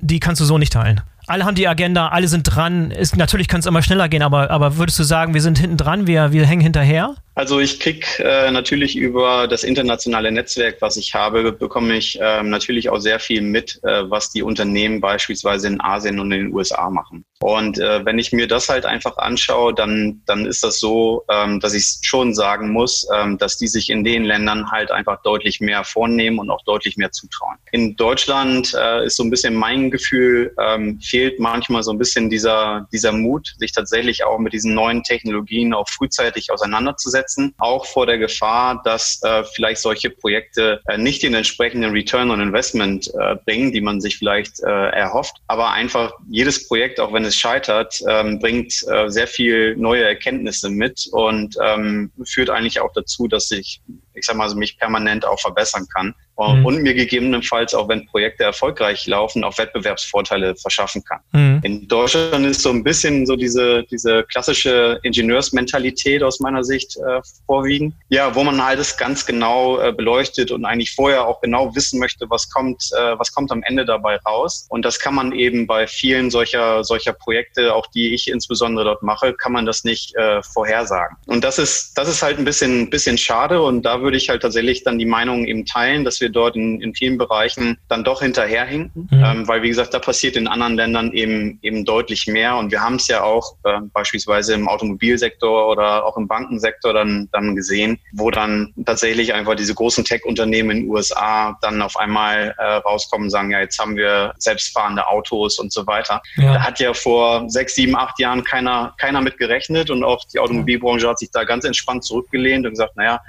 die 0.00 0.18
kannst 0.18 0.40
du 0.40 0.46
so 0.46 0.56
nicht 0.56 0.72
teilen 0.72 1.02
alle 1.32 1.46
haben 1.46 1.54
die 1.54 1.66
Agenda, 1.66 2.08
alle 2.08 2.28
sind 2.28 2.42
dran. 2.42 2.90
Ist, 2.90 3.16
natürlich 3.16 3.48
kann 3.48 3.60
es 3.60 3.66
immer 3.66 3.82
schneller 3.82 4.10
gehen, 4.10 4.22
aber, 4.22 4.50
aber 4.50 4.76
würdest 4.76 4.98
du 4.98 5.02
sagen, 5.02 5.32
wir 5.32 5.40
sind 5.40 5.58
hinten 5.58 5.78
dran, 5.78 6.06
wir, 6.06 6.30
wir 6.30 6.44
hängen 6.44 6.60
hinterher? 6.60 7.14
Also 7.34 7.60
ich 7.60 7.80
krieg 7.80 8.18
äh, 8.18 8.50
natürlich 8.50 8.94
über 8.94 9.48
das 9.48 9.64
internationale 9.64 10.30
Netzwerk, 10.30 10.76
was 10.80 10.98
ich 10.98 11.14
habe, 11.14 11.52
bekomme 11.52 11.96
ich 11.96 12.20
äh, 12.20 12.42
natürlich 12.42 12.90
auch 12.90 12.98
sehr 12.98 13.20
viel 13.20 13.40
mit, 13.40 13.80
äh, 13.84 14.10
was 14.10 14.30
die 14.30 14.42
Unternehmen 14.42 15.00
beispielsweise 15.00 15.68
in 15.68 15.80
Asien 15.80 16.20
und 16.20 16.30
in 16.30 16.44
den 16.44 16.54
USA 16.54 16.90
machen. 16.90 17.24
Und 17.40 17.78
äh, 17.78 18.04
wenn 18.04 18.18
ich 18.18 18.32
mir 18.32 18.46
das 18.46 18.68
halt 18.68 18.84
einfach 18.84 19.16
anschaue, 19.16 19.74
dann, 19.74 20.22
dann 20.26 20.44
ist 20.44 20.62
das 20.62 20.78
so, 20.78 21.24
ähm, 21.30 21.58
dass 21.58 21.72
ich 21.72 21.98
schon 22.02 22.34
sagen 22.34 22.70
muss, 22.70 23.06
ähm, 23.12 23.38
dass 23.38 23.56
die 23.56 23.66
sich 23.66 23.88
in 23.88 24.04
den 24.04 24.24
Ländern 24.24 24.70
halt 24.70 24.90
einfach 24.92 25.22
deutlich 25.22 25.60
mehr 25.60 25.84
vornehmen 25.84 26.38
und 26.38 26.50
auch 26.50 26.62
deutlich 26.64 26.98
mehr 26.98 27.12
zutrauen. 27.12 27.56
In 27.72 27.96
Deutschland 27.96 28.74
äh, 28.78 29.06
ist 29.06 29.16
so 29.16 29.24
ein 29.24 29.30
bisschen 29.30 29.54
mein 29.54 29.90
Gefühl, 29.90 30.54
ähm, 30.60 31.00
fehlt 31.00 31.40
manchmal 31.40 31.82
so 31.82 31.92
ein 31.92 31.98
bisschen 31.98 32.28
dieser, 32.28 32.86
dieser 32.92 33.12
Mut, 33.12 33.54
sich 33.58 33.72
tatsächlich 33.72 34.22
auch 34.22 34.38
mit 34.38 34.52
diesen 34.52 34.74
neuen 34.74 35.02
Technologien 35.02 35.72
auch 35.72 35.88
frühzeitig 35.88 36.52
auseinanderzusetzen 36.52 37.21
setzen, 37.22 37.54
auch 37.58 37.86
vor 37.86 38.06
der 38.06 38.18
Gefahr, 38.18 38.82
dass 38.84 39.20
äh, 39.22 39.44
vielleicht 39.44 39.80
solche 39.80 40.10
Projekte 40.10 40.80
äh, 40.88 40.98
nicht 40.98 41.22
den 41.22 41.34
entsprechenden 41.34 41.92
Return 41.92 42.30
on 42.30 42.40
Investment 42.40 43.08
äh, 43.18 43.36
bringen, 43.44 43.72
die 43.72 43.80
man 43.80 44.00
sich 44.00 44.18
vielleicht 44.18 44.60
äh, 44.60 44.88
erhofft. 44.90 45.36
Aber 45.46 45.70
einfach 45.70 46.12
jedes 46.28 46.66
Projekt, 46.66 47.00
auch 47.00 47.12
wenn 47.12 47.24
es 47.24 47.36
scheitert, 47.36 48.00
ähm, 48.08 48.38
bringt 48.38 48.72
äh, 48.88 49.08
sehr 49.08 49.26
viel 49.26 49.76
neue 49.76 50.04
Erkenntnisse 50.04 50.70
mit 50.70 51.08
und 51.12 51.56
ähm, 51.62 52.10
führt 52.24 52.50
eigentlich 52.50 52.80
auch 52.80 52.92
dazu, 52.94 53.28
dass 53.28 53.50
ich, 53.50 53.80
ich 54.22 54.26
sag 54.26 54.36
mal, 54.36 54.48
so 54.48 54.56
mich 54.56 54.78
permanent 54.78 55.26
auch 55.26 55.40
verbessern 55.40 55.86
kann 55.92 56.14
mhm. 56.38 56.66
und 56.66 56.82
mir 56.82 56.94
gegebenenfalls, 56.94 57.74
auch 57.74 57.88
wenn 57.88 58.06
Projekte 58.06 58.44
erfolgreich 58.44 59.06
laufen, 59.06 59.44
auch 59.44 59.58
Wettbewerbsvorteile 59.58 60.56
verschaffen 60.56 61.02
kann. 61.04 61.20
Mhm. 61.32 61.60
In 61.62 61.88
Deutschland 61.88 62.46
ist 62.46 62.62
so 62.62 62.70
ein 62.70 62.82
bisschen 62.82 63.26
so 63.26 63.36
diese, 63.36 63.84
diese 63.84 64.24
klassische 64.24 64.98
Ingenieursmentalität 65.02 66.22
aus 66.22 66.40
meiner 66.40 66.64
Sicht 66.64 66.96
äh, 66.96 67.20
vorwiegend. 67.46 67.94
Ja, 68.08 68.34
wo 68.34 68.44
man 68.44 68.64
halt 68.64 68.78
es 68.78 68.96
ganz 68.96 69.26
genau 69.26 69.80
äh, 69.80 69.92
beleuchtet 69.92 70.50
und 70.50 70.64
eigentlich 70.64 70.92
vorher 70.94 71.26
auch 71.26 71.40
genau 71.40 71.74
wissen 71.74 71.98
möchte, 71.98 72.28
was 72.30 72.48
kommt, 72.48 72.82
äh, 72.96 73.18
was 73.18 73.32
kommt 73.32 73.50
am 73.52 73.62
Ende 73.64 73.84
dabei 73.84 74.16
raus. 74.18 74.66
Und 74.68 74.84
das 74.84 74.98
kann 74.98 75.14
man 75.14 75.32
eben 75.32 75.66
bei 75.66 75.86
vielen 75.86 76.30
solcher, 76.30 76.84
solcher 76.84 77.12
Projekte, 77.12 77.74
auch 77.74 77.86
die 77.88 78.14
ich 78.14 78.28
insbesondere 78.28 78.84
dort 78.84 79.02
mache, 79.02 79.34
kann 79.34 79.52
man 79.52 79.66
das 79.66 79.84
nicht 79.84 80.14
äh, 80.16 80.42
vorhersagen. 80.42 81.16
Und 81.26 81.44
das 81.44 81.58
ist, 81.58 81.96
das 81.98 82.08
ist 82.08 82.22
halt 82.22 82.38
ein 82.38 82.44
bisschen, 82.44 82.90
bisschen 82.90 83.18
schade. 83.18 83.62
Und 83.62 83.82
da 83.82 84.00
würde 84.00 84.11
ich 84.16 84.28
halt 84.28 84.42
tatsächlich 84.42 84.84
dann 84.84 84.98
die 84.98 85.06
Meinung 85.06 85.44
eben 85.46 85.66
teilen, 85.66 86.04
dass 86.04 86.20
wir 86.20 86.28
dort 86.28 86.56
in, 86.56 86.80
in 86.80 86.94
vielen 86.94 87.18
Bereichen 87.18 87.78
dann 87.88 88.04
doch 88.04 88.22
hinterherhinken, 88.22 89.08
mhm. 89.10 89.24
ähm, 89.24 89.48
weil 89.48 89.62
wie 89.62 89.68
gesagt, 89.68 89.94
da 89.94 89.98
passiert 89.98 90.36
in 90.36 90.46
anderen 90.46 90.76
Ländern 90.76 91.12
eben 91.12 91.58
eben 91.62 91.84
deutlich 91.84 92.26
mehr 92.26 92.56
und 92.56 92.70
wir 92.70 92.80
haben 92.80 92.96
es 92.96 93.08
ja 93.08 93.22
auch 93.22 93.56
äh, 93.64 93.80
beispielsweise 93.92 94.54
im 94.54 94.68
Automobilsektor 94.68 95.68
oder 95.68 96.04
auch 96.04 96.16
im 96.16 96.28
Bankensektor 96.28 96.92
dann 96.92 97.28
dann 97.32 97.54
gesehen, 97.56 97.98
wo 98.12 98.30
dann 98.30 98.72
tatsächlich 98.84 99.34
einfach 99.34 99.54
diese 99.54 99.74
großen 99.74 100.04
Tech-Unternehmen 100.04 100.70
in 100.70 100.76
den 100.82 100.90
USA 100.90 101.58
dann 101.62 101.82
auf 101.82 101.96
einmal 101.96 102.54
äh, 102.58 102.64
rauskommen 102.64 103.26
und 103.26 103.30
sagen, 103.30 103.50
ja, 103.50 103.60
jetzt 103.60 103.78
haben 103.78 103.96
wir 103.96 104.34
selbstfahrende 104.38 105.06
Autos 105.08 105.58
und 105.58 105.72
so 105.72 105.86
weiter. 105.86 106.22
Ja. 106.36 106.54
Da 106.54 106.60
hat 106.62 106.80
ja 106.80 106.94
vor 106.94 107.48
sechs, 107.48 107.74
sieben, 107.74 107.96
acht 107.96 108.18
Jahren 108.18 108.44
keiner 108.44 108.94
keiner 108.98 109.20
mit 109.20 109.38
gerechnet 109.38 109.90
und 109.90 110.04
auch 110.04 110.24
die 110.32 110.38
Automobilbranche 110.38 111.08
hat 111.08 111.18
sich 111.18 111.30
da 111.30 111.44
ganz 111.44 111.64
entspannt 111.64 112.04
zurückgelehnt 112.04 112.66
und 112.66 112.72
gesagt, 112.72 112.96
naja, 112.96 113.20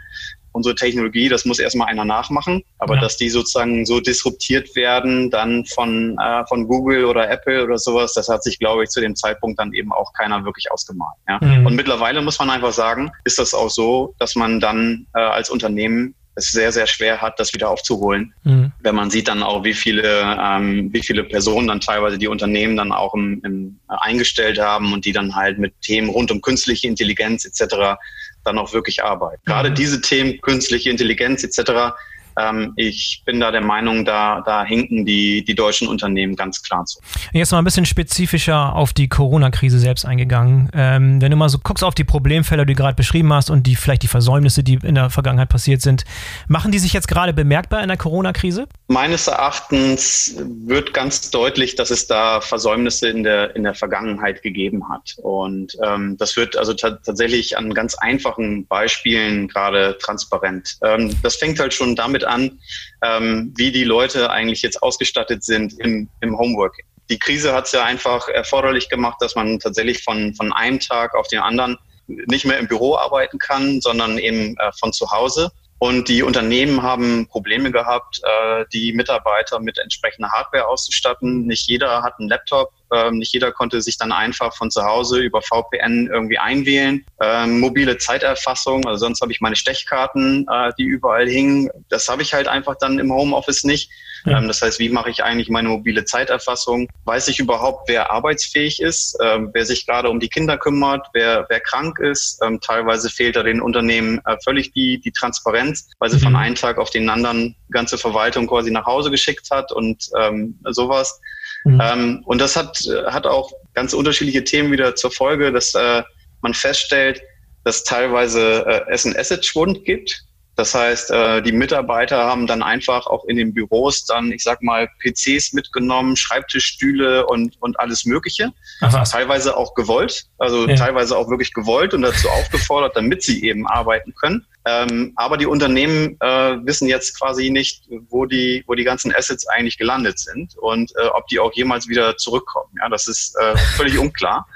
unsere 0.54 0.76
Technologie, 0.76 1.30
das 1.30 1.46
muss 1.46 1.60
erstmal 1.60 1.90
einer 1.90 2.06
nachmachen, 2.06 2.64
aber 2.80 2.96
ja. 2.96 3.02
dass 3.02 3.18
die 3.18 3.30
sozusagen 3.30 3.86
so 3.86 4.00
disruptiert 4.00 4.76
werden, 4.76 5.30
dann 5.30 5.66
von, 5.66 6.18
äh, 6.18 6.46
von 6.48 6.68
Google 6.68 7.06
oder 7.06 7.30
Apple 7.30 7.64
oder 7.64 7.78
sowas, 7.78 8.14
das 8.14 8.30
hat 8.30 8.44
sich, 8.44 8.60
glaube 8.60 8.84
ich, 8.84 8.90
zu 8.90 9.02
dem 9.02 9.16
Zeitpunkt 9.16 9.60
dann 9.60 9.74
eben 9.74 9.92
auch 9.92 10.14
keiner 10.14 10.46
wirklich 10.46 10.72
ausgemalt. 10.72 11.18
Ja? 11.28 11.40
Mhm. 11.42 11.66
Und 11.66 11.76
mittlerweile 11.76 12.22
muss 12.22 12.40
man 12.40 12.50
einfach 12.50 12.72
sagen, 12.72 13.12
ist 13.26 13.40
das 13.40 13.54
auch 13.54 13.70
so, 13.70 14.16
dass 14.20 14.36
man 14.36 14.60
dann 14.60 15.08
äh, 15.16 15.20
als 15.20 15.50
Unternehmen 15.50 16.16
es 16.36 16.52
sehr, 16.52 16.72
sehr 16.72 16.88
schwer 16.88 17.22
hat, 17.22 17.40
das 17.40 17.54
wieder 17.54 17.70
aufzuholen. 17.70 18.34
Mhm. 18.44 18.72
Wenn 18.82 18.96
man 18.96 19.12
sieht 19.12 19.28
dann 19.28 19.44
auch, 19.44 19.64
wie 19.64 19.74
viele, 19.74 20.38
ähm, 20.40 20.90
wie 20.92 21.04
viele 21.04 21.24
Personen 21.24 21.68
dann 21.68 21.80
teilweise 21.80 22.18
die 22.18 22.28
Unternehmen 22.28 22.76
dann 22.76 22.92
auch 22.92 23.14
im, 23.14 23.42
im, 23.44 23.80
eingestellt 23.88 24.60
haben 24.60 24.94
und 24.94 25.06
die 25.06 25.12
dann 25.12 25.36
halt 25.36 25.60
mit 25.60 25.80
Themen 25.82 26.10
rund 26.10 26.32
um 26.32 26.42
künstliche 26.42 26.88
Intelligenz 26.88 27.46
etc. 27.46 28.00
dann 28.44 28.58
auch 28.58 28.74
wirklich 28.74 29.04
arbeiten. 29.04 29.42
Gerade 29.46 29.70
mhm. 29.70 29.76
diese 29.76 30.02
Themen, 30.02 30.40
künstliche 30.42 30.90
Intelligenz 30.90 31.44
etc., 31.44 31.94
Ähm, 32.40 32.74
ich 32.76 33.24
bin 33.26 33.40
da 33.40 33.52
der 33.52 33.62
Meinung, 33.62 34.06
da, 34.06 34.42
da 34.46 34.64
hinken 34.64 35.06
die, 35.06 35.44
die 35.44 35.56
deutschen 35.56 35.88
Unternehmen 35.88 36.36
ganz 36.36 36.62
klar 36.62 36.86
zu. 36.86 37.00
Jetzt 37.32 37.52
mal 37.52 37.60
ein 37.60 37.64
bisschen 37.64 37.86
spezifischer 37.86 38.76
auf 38.76 38.94
die 38.94 39.08
Corona-Krise 39.08 39.80
selbst 39.80 40.06
eingegangen. 40.06 40.70
Ähm, 40.74 41.22
wenn 41.22 41.32
du 41.32 41.38
mal 41.38 41.50
so 41.50 41.60
guckst 41.60 41.84
auf 41.84 41.96
die 41.96 42.04
Problemfälle, 42.04 42.66
die 42.66 42.74
du 42.74 42.82
gerade 42.82 42.96
beschrieben 42.96 43.32
hast 43.34 43.50
und 43.50 43.68
die 43.68 43.76
vielleicht 43.76 44.04
die 44.04 44.08
Versäumnisse, 44.08 44.64
die 44.64 44.80
in 44.84 44.96
der 44.96 45.10
Vergangenheit 45.10 45.50
passiert 45.50 45.82
sind, 45.82 46.04
machen 46.48 46.72
die 46.72 46.80
sich 46.80 46.94
jetzt 46.94 47.08
gerade 47.08 47.34
bemerkbar 47.34 47.82
in 47.82 47.88
der 47.88 47.98
Corona-Krise? 47.98 48.68
Meines 48.88 49.28
Erachtens 49.28 50.36
wird 50.66 50.94
ganz 50.94 51.32
deutlich, 51.32 51.76
dass 51.76 51.92
es 51.92 52.08
da 52.08 52.42
Versäumnisse 52.42 53.10
in 53.10 53.24
der, 53.24 53.56
in 53.56 53.64
der 53.64 53.74
Vergangenheit 53.74 54.42
gegeben 54.42 54.90
hat. 54.90 55.16
Und 55.22 55.78
ähm, 55.84 56.18
das 56.18 56.36
wird 56.36 56.58
also 56.58 56.74
tatsächlich 56.74 57.58
an 57.58 57.74
ganz 57.74 57.96
einfachen 57.96 58.66
Beispielen 58.68 59.48
gerade 59.48 59.98
transparent. 60.00 60.78
Ähm, 60.84 61.16
das 61.22 61.36
fängt 61.36 61.60
halt 61.60 61.74
schon 61.74 61.96
damit 61.96 62.23
an, 62.26 62.60
ähm, 63.04 63.54
wie 63.56 63.72
die 63.72 63.84
Leute 63.84 64.30
eigentlich 64.30 64.62
jetzt 64.62 64.82
ausgestattet 64.82 65.44
sind 65.44 65.80
im, 65.80 66.10
im 66.22 66.38
Homeworking. 66.38 66.86
Die 67.10 67.20
Krise 67.20 67.54
hat 67.54 67.66
es 67.66 67.74
ja 67.74 67.84
einfach 67.84 68.28
erforderlich 68.30 68.90
gemacht, 68.90 69.18
dass 69.20 69.36
man 69.36 69.60
tatsächlich 69.60 70.04
von, 70.04 70.34
von 70.36 70.54
einem 70.54 70.80
Tag 70.80 71.16
auf 71.16 71.28
den 71.28 71.40
anderen 71.40 71.78
nicht 72.08 72.46
mehr 72.46 72.60
im 72.60 72.68
Büro 72.68 72.96
arbeiten 72.96 73.40
kann, 73.40 73.82
sondern 73.82 74.18
eben 74.18 74.56
äh, 74.58 74.72
von 74.80 74.94
zu 74.94 75.12
Hause. 75.12 75.52
Und 75.84 76.08
die 76.08 76.24
Unternehmen 76.24 76.82
haben 76.82 77.28
Probleme 77.28 77.70
gehabt, 77.70 78.22
äh, 78.24 78.64
die 78.72 78.94
Mitarbeiter 78.94 79.60
mit 79.60 79.78
entsprechender 79.78 80.30
Hardware 80.30 80.66
auszustatten. 80.66 81.46
Nicht 81.46 81.68
jeder 81.68 82.02
hat 82.04 82.14
einen 82.20 82.30
Laptop, 82.30 82.72
ähm, 82.94 83.18
nicht 83.18 83.34
jeder 83.34 83.52
konnte 83.52 83.82
sich 83.82 83.98
dann 83.98 84.14
einfach 84.14 84.56
von 84.56 84.72
zu 84.72 84.82
Hause 84.86 85.20
über 85.20 85.42
VPN 85.42 86.08
irgendwie 86.08 86.38
einwählen. 86.38 87.06
Ähm, 87.22 87.60
mobile 87.60 87.98
Zeiterfassung, 87.98 88.88
also 88.88 89.08
sonst 89.08 89.20
habe 89.20 89.34
ich 89.34 89.42
meine 89.42 89.58
Stechkarten, 89.58 90.48
äh, 90.50 90.72
die 90.80 90.86
überall 90.86 91.28
hingen. 91.28 91.70
Das 91.90 92.08
habe 92.08 92.22
ich 92.22 92.34
halt 92.34 92.48
einfach 92.48 92.76
dann 92.80 92.98
im 92.98 93.12
Homeoffice 93.12 93.66
nicht. 93.66 93.92
Ja. 94.26 94.38
Ähm, 94.38 94.48
das 94.48 94.62
heißt, 94.62 94.80
wie 94.80 94.90
mache 94.90 95.10
ich 95.10 95.24
eigentlich 95.24 95.50
meine 95.50 95.70
mobile 95.70 96.06
Zeiterfassung? 96.06 96.88
Weiß 97.06 97.28
ich 97.28 97.40
überhaupt, 97.40 97.90
wer 97.90 98.12
arbeitsfähig 98.12 98.82
ist, 98.82 99.18
ähm, 99.22 99.50
wer 99.54 99.66
sich 99.66 99.86
gerade 99.86 100.10
um 100.10 100.20
die 100.20 100.30
Kinder 100.30 100.58
kümmert, 100.58 101.08
wer, 101.14 101.46
wer 101.50 101.60
krank 101.60 102.00
ist? 102.00 102.40
Ähm, 102.44 102.60
teilweise 102.62 103.10
fehlt 103.10 103.36
da 103.36 103.44
den 103.44 103.62
Unternehmen 103.62 104.22
äh, 104.26 104.38
völlig 104.44 104.72
die, 104.74 105.00
die 105.02 105.12
Transparenz, 105.12 105.90
weil 106.00 106.10
sie 106.10 106.18
mhm. 106.18 106.22
von 106.22 106.36
einem 106.36 106.56
Tag 106.56 106.78
auf 106.78 106.90
den 106.90 107.10
anderen 107.10 107.56
ganze 107.72 107.98
Verwaltung 107.98 108.48
quasi 108.48 108.72
nach 108.72 108.86
Hause 108.86 109.12
geschickt 109.12 109.50
hat 109.52 109.72
und 109.72 110.10
ähm, 110.20 110.60
sowas. 110.66 111.20
Mhm. 111.66 111.82
Ähm, 111.82 112.24
und 112.26 112.40
das 112.40 112.56
hat, 112.56 112.78
hat 113.08 113.26
auch 113.26 113.52
ganz 113.74 113.94
unterschiedliche 113.94 114.44
Themen 114.44 114.72
wieder 114.72 114.96
zur 114.96 115.12
Folge, 115.12 115.52
dass 115.52 115.74
äh, 115.74 116.04
man 116.42 116.54
feststellt, 116.54 117.22
dass 117.64 117.84
teilweise 117.84 118.66
äh, 118.66 118.82
es 118.92 119.06
einen 119.06 119.16
Asset-Schwund 119.16 119.86
gibt. 119.86 120.24
Das 120.56 120.76
heißt, 120.76 121.10
äh, 121.12 121.42
die 121.42 121.52
Mitarbeiter 121.52 122.26
haben 122.26 122.46
dann 122.46 122.62
einfach 122.62 123.08
auch 123.08 123.26
in 123.26 123.38
den 123.38 123.54
Büros 123.54 124.06
dann, 124.06 124.32
ich 124.32 124.44
sag 124.44 124.62
mal, 124.62 124.88
PCs 125.00 125.54
mitgenommen, 125.54 126.16
Schreibtischstühle 126.16 127.26
und, 127.26 127.60
und 127.60 127.80
alles 127.80 128.06
Mögliche. 128.06 128.52
Ach, 128.82 129.08
teilweise 129.08 129.58
auch 129.58 129.74
gewollt, 129.74 130.26
also 130.38 130.68
ja. 130.68 130.76
teilweise 130.76 131.18
auch 131.18 131.30
wirklich 131.30 131.54
gewollt 131.54 131.94
und 131.94 132.04
dazu 132.04 132.30
aufgefordert, 132.30 132.96
damit 132.96 133.24
sie 133.24 133.44
eben 133.44 133.66
arbeiten 133.68 134.14
können. 134.14 134.46
Ähm, 134.66 135.12
aber 135.16 135.38
die 135.38 135.48
Unternehmen 135.48 136.18
äh, 136.22 136.58
wissen 136.64 136.88
jetzt 136.88 137.20
quasi 137.20 137.50
nicht, 137.50 137.84
wo 138.10 138.26
die, 138.26 138.64
wo 138.68 138.76
die 138.76 138.86
ganzen 138.86 139.14
Assets 139.14 139.48
eigentlich 139.48 139.78
gelandet 139.78 140.20
sind 140.20 140.56
und 140.58 140.92
äh, 140.96 141.08
ob 141.08 141.28
die 141.28 141.40
auch 141.40 141.54
jemals 141.54 141.90
wieder 141.90 142.16
zurückkommen. 142.16 142.70
Ja, 142.80 142.90
das 142.90 143.08
ist 143.08 143.36
äh, 143.42 143.58
völlig 143.76 143.98
unklar. 143.98 144.48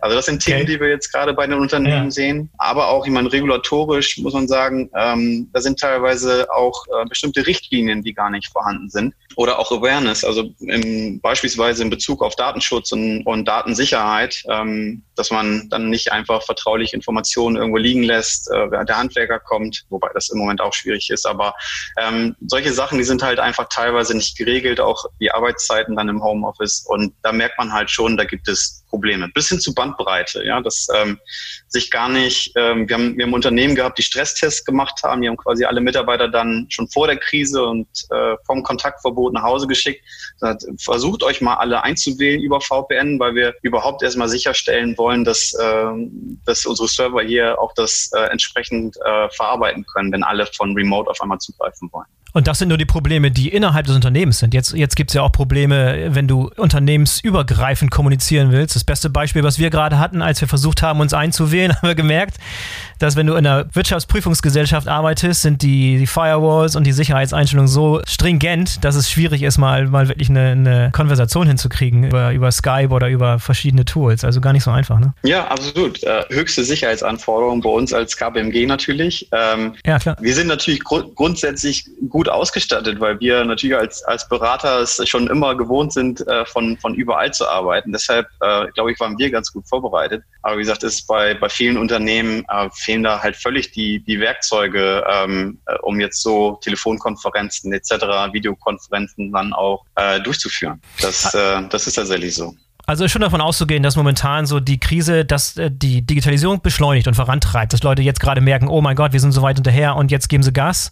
Also 0.00 0.16
das 0.16 0.26
sind 0.26 0.42
Themen, 0.42 0.62
okay. 0.62 0.72
die 0.72 0.80
wir 0.80 0.88
jetzt 0.88 1.12
gerade 1.12 1.34
bei 1.34 1.46
den 1.46 1.58
Unternehmen 1.58 2.06
ja. 2.06 2.10
sehen. 2.10 2.50
Aber 2.58 2.88
auch, 2.88 3.06
ich 3.06 3.12
meine, 3.12 3.32
regulatorisch 3.32 4.18
muss 4.18 4.32
man 4.32 4.48
sagen, 4.48 4.90
ähm, 4.96 5.50
da 5.52 5.60
sind 5.60 5.78
teilweise 5.78 6.48
auch 6.52 6.84
äh, 6.86 7.04
bestimmte 7.08 7.46
Richtlinien, 7.46 8.02
die 8.02 8.14
gar 8.14 8.30
nicht 8.30 8.50
vorhanden 8.50 8.88
sind. 8.90 9.14
Oder 9.36 9.58
auch 9.58 9.70
Awareness, 9.70 10.24
also 10.24 10.50
im, 10.60 11.20
beispielsweise 11.20 11.82
in 11.82 11.90
Bezug 11.90 12.22
auf 12.22 12.34
Datenschutz 12.34 12.92
und, 12.92 13.24
und 13.26 13.46
Datensicherheit, 13.46 14.42
ähm, 14.48 15.02
dass 15.14 15.30
man 15.30 15.68
dann 15.70 15.88
nicht 15.88 16.12
einfach 16.12 16.42
vertrauliche 16.42 16.96
Informationen 16.96 17.56
irgendwo 17.56 17.78
liegen 17.78 18.02
lässt, 18.02 18.50
äh, 18.50 18.84
der 18.84 18.98
Handwerker 18.98 19.38
kommt, 19.38 19.84
wobei 19.88 20.08
das 20.14 20.30
im 20.30 20.38
Moment 20.38 20.60
auch 20.60 20.72
schwierig 20.72 21.10
ist. 21.10 21.26
Aber 21.26 21.54
ähm, 21.98 22.34
solche 22.46 22.72
Sachen, 22.72 22.98
die 22.98 23.04
sind 23.04 23.22
halt 23.22 23.38
einfach 23.38 23.68
teilweise 23.68 24.16
nicht 24.16 24.36
geregelt, 24.36 24.80
auch 24.80 25.04
die 25.20 25.30
Arbeitszeiten 25.30 25.96
dann 25.96 26.08
im 26.08 26.22
Homeoffice. 26.22 26.84
Und 26.86 27.14
da 27.22 27.32
merkt 27.32 27.58
man 27.58 27.72
halt 27.72 27.90
schon, 27.90 28.16
da 28.16 28.24
gibt 28.24 28.48
es 28.48 28.79
Probleme. 29.00 29.28
Bis 29.32 29.48
hin 29.48 29.60
zu 29.60 29.74
Bandbreite, 29.74 30.44
ja, 30.44 30.60
dass 30.60 30.88
ähm, 30.94 31.18
sich 31.68 31.90
gar 31.90 32.10
nicht, 32.10 32.52
ähm, 32.54 32.86
wir, 32.86 32.96
haben, 32.96 33.16
wir 33.16 33.24
haben 33.24 33.32
Unternehmen 33.32 33.74
gehabt, 33.74 33.98
die 33.98 34.02
Stresstests 34.02 34.64
gemacht 34.64 35.00
haben, 35.02 35.22
die 35.22 35.28
haben 35.28 35.38
quasi 35.38 35.64
alle 35.64 35.80
Mitarbeiter 35.80 36.28
dann 36.28 36.66
schon 36.68 36.86
vor 36.88 37.06
der 37.06 37.16
Krise 37.16 37.64
und 37.64 37.88
äh, 38.10 38.36
vom 38.44 38.62
Kontaktverbot 38.62 39.32
nach 39.32 39.42
Hause 39.42 39.66
geschickt. 39.66 40.04
Versucht 40.78 41.22
euch 41.22 41.40
mal 41.40 41.54
alle 41.54 41.82
einzuwählen 41.82 42.42
über 42.42 42.60
VPN, 42.60 43.18
weil 43.18 43.34
wir 43.34 43.54
überhaupt 43.62 44.02
erstmal 44.02 44.28
sicherstellen 44.28 44.96
wollen, 44.98 45.24
dass, 45.24 45.54
äh, 45.54 45.84
dass 46.44 46.66
unsere 46.66 46.88
Server 46.88 47.22
hier 47.22 47.58
auch 47.58 47.72
das 47.74 48.10
äh, 48.14 48.20
entsprechend 48.30 48.96
äh, 48.98 49.30
verarbeiten 49.30 49.86
können, 49.94 50.12
wenn 50.12 50.22
alle 50.22 50.46
von 50.46 50.74
Remote 50.74 51.08
auf 51.08 51.20
einmal 51.22 51.38
zugreifen 51.38 51.88
wollen. 51.92 52.06
Und 52.32 52.46
das 52.46 52.58
sind 52.58 52.68
nur 52.68 52.78
die 52.78 52.84
Probleme, 52.84 53.30
die 53.30 53.48
innerhalb 53.48 53.86
des 53.86 53.96
Unternehmens 53.96 54.38
sind. 54.38 54.54
Jetzt, 54.54 54.72
jetzt 54.72 54.96
gibt 54.96 55.10
es 55.10 55.14
ja 55.14 55.22
auch 55.22 55.32
Probleme, 55.32 56.14
wenn 56.14 56.28
du 56.28 56.50
unternehmensübergreifend 56.56 57.90
kommunizieren 57.90 58.52
willst. 58.52 58.76
Das 58.76 58.84
beste 58.84 59.10
Beispiel, 59.10 59.42
was 59.42 59.58
wir 59.58 59.70
gerade 59.70 59.98
hatten, 59.98 60.22
als 60.22 60.40
wir 60.40 60.48
versucht 60.48 60.82
haben, 60.82 61.00
uns 61.00 61.14
einzuwählen, 61.14 61.72
haben 61.76 61.88
wir 61.88 61.94
gemerkt, 61.94 62.36
dass 63.00 63.16
wenn 63.16 63.26
du 63.26 63.34
in 63.34 63.46
einer 63.46 63.66
Wirtschaftsprüfungsgesellschaft 63.74 64.86
arbeitest, 64.86 65.42
sind 65.42 65.62
die, 65.62 65.98
die 65.98 66.06
Firewalls 66.06 66.76
und 66.76 66.84
die 66.84 66.92
Sicherheitseinstellungen 66.92 67.66
so 67.66 68.02
stringent, 68.06 68.84
dass 68.84 68.94
es 68.94 69.10
schwierig 69.10 69.42
ist, 69.42 69.58
mal, 69.58 69.88
mal 69.88 70.08
wirklich 70.08 70.28
eine, 70.28 70.50
eine 70.50 70.90
Konversation 70.92 71.46
hinzukriegen 71.46 72.04
über, 72.04 72.32
über 72.32 72.52
Skype 72.52 72.90
oder 72.90 73.08
über 73.08 73.38
verschiedene 73.38 73.86
Tools. 73.86 74.22
Also 74.22 74.40
gar 74.40 74.52
nicht 74.52 74.64
so 74.64 74.70
einfach, 74.70 75.00
ne? 75.00 75.14
Ja, 75.22 75.48
absolut. 75.48 76.02
Äh, 76.02 76.24
höchste 76.28 76.62
Sicherheitsanforderungen 76.62 77.62
bei 77.62 77.70
uns 77.70 77.92
als 77.94 78.16
KPMG 78.16 78.66
natürlich. 78.66 79.28
Ähm, 79.32 79.74
ja, 79.86 79.98
klar. 79.98 80.16
Wir 80.20 80.34
sind 80.34 80.48
natürlich 80.48 80.84
gru 80.84 81.02
grundsätzlich 81.14 81.86
gut 82.10 82.28
ausgestattet, 82.28 83.00
weil 83.00 83.18
wir 83.20 83.44
natürlich 83.44 83.76
als, 83.76 84.02
als 84.04 84.28
Berater 84.28 84.80
es 84.80 85.00
schon 85.08 85.26
immer 85.28 85.56
gewohnt 85.56 85.94
sind, 85.94 86.26
äh, 86.28 86.44
von, 86.44 86.76
von 86.76 86.94
überall 86.94 87.32
zu 87.32 87.48
arbeiten. 87.48 87.92
Deshalb, 87.92 88.26
äh, 88.40 88.66
glaube 88.74 88.92
ich, 88.92 89.00
waren 89.00 89.16
wir 89.18 89.30
ganz 89.30 89.50
gut 89.50 89.66
vorbereitet. 89.66 90.22
Aber 90.42 90.56
wie 90.56 90.62
gesagt, 90.62 90.82
ist 90.82 91.06
bei, 91.06 91.34
bei 91.34 91.48
vielen 91.48 91.78
Unternehmen 91.78 92.44
äh, 92.50 92.68
fehlen 92.90 93.04
da 93.04 93.22
halt 93.22 93.36
völlig 93.36 93.70
die, 93.70 94.02
die 94.04 94.18
Werkzeuge, 94.18 95.04
ähm, 95.08 95.58
äh, 95.66 95.76
um 95.82 96.00
jetzt 96.00 96.22
so 96.22 96.58
Telefonkonferenzen 96.62 97.72
etc., 97.72 97.92
Videokonferenzen 98.32 99.32
dann 99.32 99.52
auch 99.52 99.84
äh, 99.94 100.20
durchzuführen. 100.20 100.80
Das, 101.00 101.32
äh, 101.34 101.62
das 101.68 101.86
ist 101.86 101.94
tatsächlich 101.94 102.34
so. 102.34 102.54
Also 102.86 103.04
ist 103.04 103.12
schon 103.12 103.22
davon 103.22 103.40
auszugehen, 103.40 103.84
dass 103.84 103.94
momentan 103.94 104.46
so 104.46 104.58
die 104.58 104.80
Krise, 104.80 105.24
dass 105.24 105.56
äh, 105.56 105.70
die 105.72 106.02
Digitalisierung 106.02 106.60
beschleunigt 106.62 107.06
und 107.06 107.14
vorantreibt, 107.14 107.72
dass 107.72 107.84
Leute 107.84 108.02
jetzt 108.02 108.18
gerade 108.18 108.40
merken, 108.40 108.66
oh 108.66 108.80
mein 108.80 108.96
Gott, 108.96 109.12
wir 109.12 109.20
sind 109.20 109.30
so 109.30 109.42
weit 109.42 109.56
hinterher 109.56 109.94
und 109.94 110.10
jetzt 110.10 110.28
geben 110.28 110.42
sie 110.42 110.52
Gas. 110.52 110.90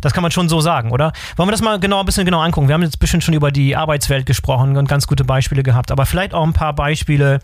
Das 0.00 0.12
kann 0.12 0.22
man 0.22 0.30
schon 0.30 0.48
so 0.48 0.60
sagen, 0.60 0.92
oder? 0.92 1.12
Wollen 1.34 1.48
wir 1.48 1.52
das 1.52 1.62
mal 1.62 1.80
genau 1.80 1.98
ein 1.98 2.06
bisschen 2.06 2.24
genau 2.24 2.40
angucken? 2.40 2.68
Wir 2.68 2.74
haben 2.74 2.82
jetzt 2.82 2.96
ein 2.96 3.00
bisschen 3.00 3.20
schon 3.20 3.34
über 3.34 3.50
die 3.50 3.74
Arbeitswelt 3.74 4.26
gesprochen 4.26 4.76
und 4.76 4.88
ganz 4.88 5.08
gute 5.08 5.24
Beispiele 5.24 5.64
gehabt, 5.64 5.90
aber 5.90 6.06
vielleicht 6.06 6.34
auch 6.34 6.44
ein 6.44 6.52
paar 6.52 6.74
Beispiele, 6.74 7.40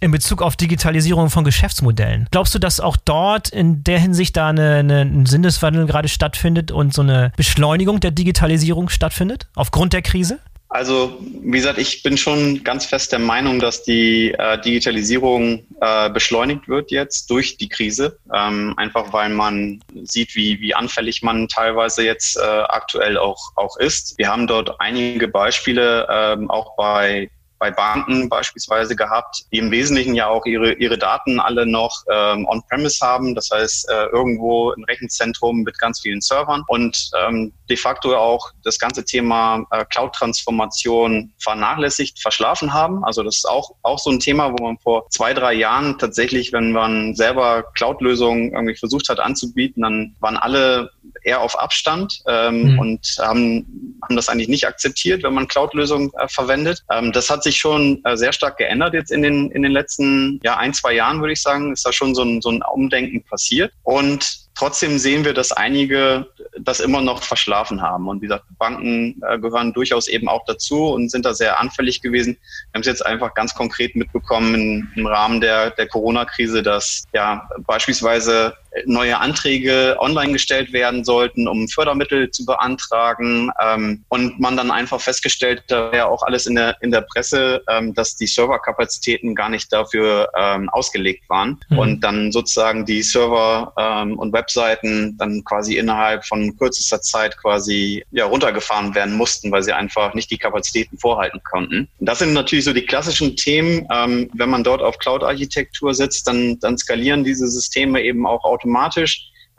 in 0.00 0.10
Bezug 0.10 0.42
auf 0.42 0.56
Digitalisierung 0.56 1.30
von 1.30 1.44
Geschäftsmodellen. 1.44 2.28
Glaubst 2.30 2.54
du, 2.54 2.58
dass 2.58 2.80
auch 2.80 2.96
dort 2.96 3.48
in 3.48 3.82
der 3.84 3.98
Hinsicht 3.98 4.36
da 4.36 4.48
eine, 4.48 4.76
eine, 4.76 5.02
ein 5.02 5.26
Sinneswandel 5.26 5.86
gerade 5.86 6.08
stattfindet 6.08 6.70
und 6.70 6.94
so 6.94 7.02
eine 7.02 7.32
Beschleunigung 7.36 8.00
der 8.00 8.10
Digitalisierung 8.10 8.88
stattfindet 8.88 9.46
aufgrund 9.54 9.92
der 9.92 10.02
Krise? 10.02 10.38
Also, 10.70 11.18
wie 11.42 11.56
gesagt, 11.56 11.78
ich 11.78 12.02
bin 12.02 12.18
schon 12.18 12.62
ganz 12.62 12.84
fest 12.84 13.12
der 13.12 13.20
Meinung, 13.20 13.58
dass 13.58 13.84
die 13.84 14.32
äh, 14.32 14.60
Digitalisierung 14.60 15.64
äh, 15.80 16.10
beschleunigt 16.10 16.68
wird 16.68 16.90
jetzt 16.90 17.30
durch 17.30 17.56
die 17.56 17.70
Krise. 17.70 18.18
Ähm, 18.34 18.74
einfach 18.76 19.10
weil 19.14 19.30
man 19.30 19.80
sieht, 20.04 20.34
wie, 20.34 20.60
wie 20.60 20.74
anfällig 20.74 21.22
man 21.22 21.48
teilweise 21.48 22.04
jetzt 22.04 22.36
äh, 22.36 22.42
aktuell 22.42 23.16
auch, 23.16 23.52
auch 23.56 23.78
ist. 23.78 24.18
Wir 24.18 24.28
haben 24.28 24.46
dort 24.46 24.78
einige 24.78 25.26
Beispiele, 25.26 26.06
ähm, 26.10 26.50
auch 26.50 26.76
bei 26.76 27.30
bei 27.58 27.70
Banken 27.70 28.28
beispielsweise 28.28 28.96
gehabt, 28.96 29.44
die 29.52 29.58
im 29.58 29.70
Wesentlichen 29.70 30.14
ja 30.14 30.28
auch 30.28 30.46
ihre, 30.46 30.72
ihre 30.74 30.98
Daten 30.98 31.40
alle 31.40 31.66
noch 31.66 32.04
ähm, 32.10 32.46
on-premise 32.46 33.04
haben. 33.04 33.34
Das 33.34 33.50
heißt, 33.52 33.88
äh, 33.90 34.06
irgendwo 34.06 34.72
ein 34.72 34.84
Rechenzentrum 34.84 35.62
mit 35.62 35.78
ganz 35.78 36.00
vielen 36.00 36.20
Servern 36.20 36.62
und 36.68 37.10
ähm, 37.18 37.52
de 37.68 37.76
facto 37.76 38.16
auch 38.16 38.50
das 38.64 38.78
ganze 38.78 39.04
Thema 39.04 39.64
äh, 39.70 39.84
Cloud-Transformation 39.84 41.32
vernachlässigt, 41.38 42.20
verschlafen 42.20 42.72
haben. 42.72 43.04
Also 43.04 43.22
das 43.22 43.38
ist 43.38 43.48
auch, 43.48 43.72
auch 43.82 43.98
so 43.98 44.10
ein 44.10 44.20
Thema, 44.20 44.52
wo 44.52 44.64
man 44.64 44.78
vor 44.78 45.08
zwei, 45.10 45.34
drei 45.34 45.54
Jahren 45.54 45.98
tatsächlich, 45.98 46.52
wenn 46.52 46.72
man 46.72 47.14
selber 47.14 47.64
Cloud-Lösungen 47.74 48.52
irgendwie 48.52 48.76
versucht 48.76 49.08
hat 49.08 49.20
anzubieten, 49.20 49.82
dann 49.82 50.16
waren 50.20 50.36
alle 50.36 50.90
eher 51.22 51.40
auf 51.40 51.58
Abstand 51.58 52.22
ähm, 52.26 52.72
mhm. 52.72 52.78
und 52.78 53.16
haben, 53.18 53.98
haben 54.02 54.16
das 54.16 54.28
eigentlich 54.28 54.48
nicht 54.48 54.66
akzeptiert, 54.66 55.22
wenn 55.22 55.34
man 55.34 55.48
Cloud-Lösungen 55.48 56.10
äh, 56.18 56.28
verwendet. 56.28 56.84
Ähm, 56.90 57.12
das 57.12 57.30
hat 57.30 57.42
sich 57.42 57.47
schon 57.56 58.04
äh, 58.04 58.16
sehr 58.16 58.32
stark 58.32 58.58
geändert 58.58 58.94
jetzt 58.94 59.10
in 59.10 59.22
den, 59.22 59.50
in 59.52 59.62
den 59.62 59.72
letzten 59.72 60.40
ja, 60.42 60.56
ein, 60.56 60.74
zwei 60.74 60.94
Jahren, 60.94 61.20
würde 61.20 61.32
ich 61.32 61.42
sagen, 61.42 61.72
ist 61.72 61.86
da 61.86 61.92
schon 61.92 62.14
so 62.14 62.22
ein, 62.22 62.42
so 62.42 62.50
ein 62.50 62.60
Umdenken 62.62 63.22
passiert. 63.24 63.72
Und 63.84 64.48
trotzdem 64.54 64.98
sehen 64.98 65.24
wir, 65.24 65.32
dass 65.32 65.52
einige 65.52 66.26
das 66.58 66.80
immer 66.80 67.00
noch 67.00 67.22
verschlafen 67.22 67.80
haben. 67.80 68.08
Und 68.08 68.20
wie 68.20 68.26
gesagt, 68.26 68.44
Banken 68.58 69.20
äh, 69.26 69.38
gehören 69.38 69.72
durchaus 69.72 70.08
eben 70.08 70.28
auch 70.28 70.44
dazu 70.46 70.88
und 70.88 71.10
sind 71.10 71.24
da 71.24 71.32
sehr 71.32 71.60
anfällig 71.60 72.02
gewesen. 72.02 72.34
Wir 72.34 72.74
haben 72.74 72.80
es 72.80 72.86
jetzt 72.86 73.06
einfach 73.06 73.34
ganz 73.34 73.54
konkret 73.54 73.94
mitbekommen 73.94 74.92
im 74.96 75.06
Rahmen 75.06 75.40
der, 75.40 75.70
der 75.70 75.86
Corona-Krise, 75.86 76.62
dass 76.62 77.04
ja 77.12 77.48
beispielsweise 77.66 78.54
neue 78.86 79.18
Anträge 79.18 79.96
online 79.98 80.32
gestellt 80.32 80.72
werden 80.72 81.04
sollten, 81.04 81.48
um 81.48 81.68
Fördermittel 81.68 82.30
zu 82.30 82.44
beantragen. 82.44 83.50
Ähm, 83.62 84.04
und 84.08 84.40
man 84.40 84.56
dann 84.56 84.70
einfach 84.70 85.00
festgestellt, 85.00 85.64
da 85.68 85.92
wäre 85.92 86.06
auch 86.06 86.22
alles 86.22 86.46
in 86.46 86.54
der, 86.54 86.76
in 86.80 86.90
der 86.90 87.02
Presse, 87.02 87.62
ähm, 87.68 87.94
dass 87.94 88.16
die 88.16 88.26
Serverkapazitäten 88.26 89.34
gar 89.34 89.48
nicht 89.48 89.72
dafür 89.72 90.28
ähm, 90.36 90.68
ausgelegt 90.70 91.28
waren. 91.28 91.60
Mhm. 91.68 91.78
Und 91.78 92.00
dann 92.00 92.32
sozusagen 92.32 92.84
die 92.84 93.02
Server 93.02 93.72
ähm, 93.78 94.18
und 94.18 94.32
Webseiten 94.32 95.16
dann 95.18 95.44
quasi 95.44 95.76
innerhalb 95.76 96.24
von 96.24 96.56
kürzester 96.56 97.00
Zeit 97.00 97.36
quasi 97.38 98.04
ja, 98.10 98.26
runtergefahren 98.26 98.94
werden 98.94 99.14
mussten, 99.14 99.50
weil 99.50 99.62
sie 99.62 99.72
einfach 99.72 100.14
nicht 100.14 100.30
die 100.30 100.38
Kapazitäten 100.38 100.98
vorhalten 100.98 101.40
konnten. 101.42 101.88
Und 101.98 102.08
das 102.08 102.20
sind 102.20 102.32
natürlich 102.32 102.64
so 102.64 102.72
die 102.72 102.86
klassischen 102.86 103.36
Themen. 103.36 103.86
Ähm, 103.92 104.30
wenn 104.34 104.50
man 104.50 104.64
dort 104.64 104.82
auf 104.82 104.98
Cloud-Architektur 104.98 105.94
sitzt, 105.94 106.26
dann, 106.26 106.58
dann 106.60 106.78
skalieren 106.78 107.24
diese 107.24 107.48
Systeme 107.48 108.02
eben 108.02 108.26
auch 108.26 108.44
automatisch 108.44 108.67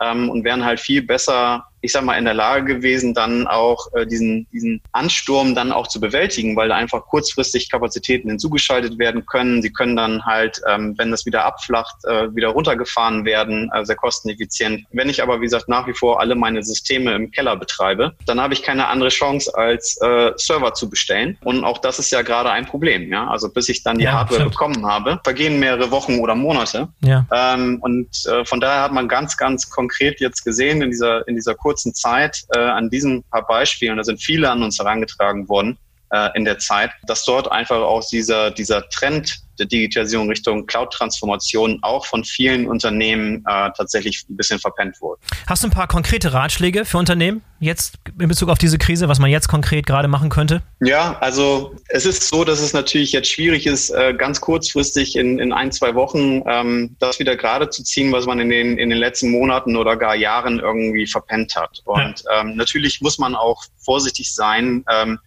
ähm, 0.02 0.30
und 0.30 0.44
wären 0.44 0.64
halt 0.64 0.80
viel 0.80 1.02
besser 1.02 1.64
ich 1.80 1.92
sag 1.92 2.04
mal, 2.04 2.18
in 2.18 2.24
der 2.24 2.34
Lage 2.34 2.76
gewesen, 2.76 3.14
dann 3.14 3.46
auch 3.46 3.92
äh, 3.94 4.06
diesen, 4.06 4.46
diesen 4.52 4.80
Ansturm 4.92 5.54
dann 5.54 5.72
auch 5.72 5.86
zu 5.86 6.00
bewältigen, 6.00 6.56
weil 6.56 6.68
da 6.68 6.76
einfach 6.76 7.06
kurzfristig 7.06 7.70
Kapazitäten 7.70 8.28
hinzugeschaltet 8.28 8.98
werden 8.98 9.26
können. 9.26 9.62
Sie 9.62 9.72
können 9.72 9.96
dann 9.96 10.24
halt, 10.24 10.60
ähm, 10.68 10.94
wenn 10.98 11.10
das 11.10 11.26
wieder 11.26 11.44
abflacht, 11.44 11.96
äh, 12.04 12.34
wieder 12.34 12.48
runtergefahren 12.48 13.24
werden, 13.24 13.70
äh, 13.74 13.84
sehr 13.84 13.96
kosteneffizient. 13.96 14.84
Wenn 14.92 15.08
ich 15.08 15.22
aber, 15.22 15.40
wie 15.40 15.44
gesagt, 15.44 15.68
nach 15.68 15.86
wie 15.86 15.94
vor 15.94 16.20
alle 16.20 16.34
meine 16.34 16.62
Systeme 16.62 17.14
im 17.14 17.30
Keller 17.30 17.56
betreibe, 17.56 18.12
dann 18.26 18.40
habe 18.40 18.54
ich 18.54 18.62
keine 18.62 18.88
andere 18.88 19.08
Chance, 19.10 19.54
als 19.54 19.98
äh, 20.02 20.32
Server 20.36 20.74
zu 20.74 20.90
bestellen. 20.90 21.38
Und 21.42 21.64
auch 21.64 21.78
das 21.78 21.98
ist 21.98 22.10
ja 22.10 22.22
gerade 22.22 22.50
ein 22.50 22.66
Problem. 22.66 23.10
Ja? 23.12 23.28
Also 23.28 23.48
bis 23.48 23.68
ich 23.68 23.82
dann 23.82 23.98
die 23.98 24.04
ja, 24.04 24.12
Hardware 24.12 24.40
stimmt. 24.40 24.52
bekommen 24.52 24.86
habe, 24.86 25.20
vergehen 25.24 25.58
mehrere 25.58 25.90
Wochen 25.90 26.18
oder 26.18 26.34
Monate. 26.34 26.88
Ja. 27.02 27.26
Ähm, 27.32 27.78
und 27.80 28.08
äh, 28.26 28.44
von 28.44 28.60
daher 28.60 28.82
hat 28.82 28.92
man 28.92 29.08
ganz, 29.08 29.36
ganz 29.36 29.70
konkret 29.70 30.20
jetzt 30.20 30.44
gesehen 30.44 30.82
in 30.82 30.90
dieser, 30.90 31.26
in 31.28 31.34
dieser 31.34 31.54
kurzen 31.70 31.94
Zeit 31.94 32.42
äh, 32.56 32.58
an 32.58 32.90
diesen 32.90 33.22
paar 33.30 33.46
Beispielen, 33.46 33.96
da 33.96 34.02
sind 34.02 34.20
viele 34.20 34.50
an 34.50 34.62
uns 34.64 34.78
herangetragen 34.78 35.48
worden 35.48 35.78
äh, 36.10 36.30
in 36.34 36.44
der 36.44 36.58
Zeit, 36.58 36.90
dass 37.06 37.24
dort 37.24 37.50
einfach 37.50 37.80
auch 37.80 38.06
dieser, 38.08 38.50
dieser 38.50 38.88
Trend 38.88 39.40
der 39.60 39.66
Digitalisierung 39.66 40.28
Richtung 40.28 40.66
Cloud-Transformation 40.66 41.78
auch 41.82 42.06
von 42.06 42.24
vielen 42.24 42.66
Unternehmen 42.66 43.44
äh, 43.46 43.70
tatsächlich 43.76 44.24
ein 44.28 44.36
bisschen 44.36 44.58
verpennt 44.58 45.00
wurde. 45.00 45.20
Hast 45.46 45.62
du 45.62 45.68
ein 45.68 45.70
paar 45.70 45.86
konkrete 45.86 46.32
Ratschläge 46.32 46.84
für 46.84 46.98
Unternehmen 46.98 47.42
jetzt 47.60 47.98
in 48.18 48.28
Bezug 48.28 48.48
auf 48.48 48.56
diese 48.56 48.78
Krise, 48.78 49.08
was 49.08 49.18
man 49.18 49.30
jetzt 49.30 49.48
konkret 49.48 49.86
gerade 49.86 50.08
machen 50.08 50.30
könnte? 50.30 50.62
Ja, 50.80 51.18
also 51.20 51.76
es 51.88 52.06
ist 52.06 52.26
so, 52.28 52.42
dass 52.42 52.60
es 52.60 52.72
natürlich 52.72 53.12
jetzt 53.12 53.28
schwierig 53.30 53.66
ist, 53.66 53.90
äh, 53.90 54.14
ganz 54.14 54.40
kurzfristig 54.40 55.14
in, 55.14 55.38
in 55.38 55.52
ein, 55.52 55.70
zwei 55.70 55.94
Wochen 55.94 56.42
ähm, 56.46 56.96
das 56.98 57.18
wieder 57.18 57.36
gerade 57.36 57.68
zu 57.68 57.84
ziehen, 57.84 58.12
was 58.12 58.24
man 58.24 58.40
in 58.40 58.48
den, 58.48 58.78
in 58.78 58.88
den 58.88 58.98
letzten 58.98 59.30
Monaten 59.30 59.76
oder 59.76 59.96
gar 59.96 60.16
Jahren 60.16 60.58
irgendwie 60.58 61.06
verpennt 61.06 61.54
hat. 61.54 61.82
Und 61.84 62.24
ja. 62.24 62.40
ähm, 62.40 62.56
natürlich 62.56 63.02
muss 63.02 63.18
man 63.18 63.34
auch 63.34 63.62
vorsichtig 63.78 64.34
sein, 64.34 64.84
ähm, 64.90 65.18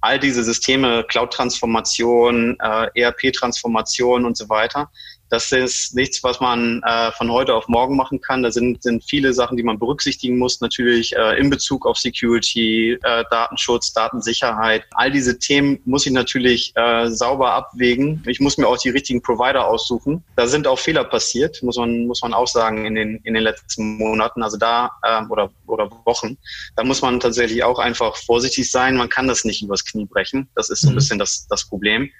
all 0.00 0.18
diese 0.18 0.44
Systeme, 0.44 1.04
Cloud-Transformation, 1.04 2.56
äh, 2.60 3.00
ERP-Transformation 3.00 4.24
und 4.24 4.36
so 4.36 4.48
weiter, 4.48 4.90
das 5.30 5.52
ist 5.52 5.94
nichts, 5.94 6.22
was 6.24 6.40
man 6.40 6.82
äh, 6.84 7.12
von 7.12 7.30
heute 7.30 7.54
auf 7.54 7.68
morgen 7.68 7.96
machen 7.96 8.20
kann. 8.20 8.42
Da 8.42 8.50
sind, 8.50 8.82
sind 8.82 9.04
viele 9.04 9.32
Sachen, 9.34 9.56
die 9.56 9.62
man 9.62 9.78
berücksichtigen 9.78 10.38
muss, 10.38 10.60
natürlich 10.60 11.14
äh, 11.14 11.38
in 11.38 11.50
Bezug 11.50 11.86
auf 11.86 11.98
Security, 11.98 12.98
äh, 13.02 13.24
Datenschutz, 13.30 13.92
Datensicherheit. 13.92 14.84
All 14.92 15.10
diese 15.10 15.38
Themen 15.38 15.80
muss 15.84 16.06
ich 16.06 16.12
natürlich 16.12 16.72
äh, 16.76 17.08
sauber 17.08 17.52
abwägen. 17.52 18.22
Ich 18.26 18.40
muss 18.40 18.56
mir 18.56 18.66
auch 18.66 18.78
die 18.78 18.90
richtigen 18.90 19.22
Provider 19.22 19.66
aussuchen. 19.66 20.24
Da 20.36 20.46
sind 20.46 20.66
auch 20.66 20.78
Fehler 20.78 21.04
passiert, 21.04 21.62
muss 21.62 21.76
man, 21.76 22.06
muss 22.06 22.22
man 22.22 22.32
auch 22.32 22.48
sagen, 22.48 22.86
in 22.86 22.94
den, 22.94 23.16
in 23.24 23.34
den 23.34 23.42
letzten 23.42 23.98
Monaten, 23.98 24.42
also 24.42 24.56
da 24.56 24.90
äh, 25.02 25.22
oder, 25.28 25.50
oder 25.66 25.90
Wochen. 26.04 26.38
Da 26.76 26.84
muss 26.84 27.02
man 27.02 27.20
tatsächlich 27.20 27.62
auch 27.64 27.78
einfach 27.78 28.16
vorsichtig 28.16 28.70
sein. 28.70 28.96
Man 28.96 29.08
kann 29.08 29.28
das 29.28 29.44
nicht 29.44 29.62
übers 29.62 29.84
Knie 29.84 30.06
brechen. 30.06 30.48
Das 30.54 30.70
ist 30.70 30.80
so 30.80 30.88
ein 30.88 30.92
mhm. 30.92 30.96
bisschen 30.96 31.18
das, 31.18 31.46
das 31.48 31.68
Problem. 31.68 32.10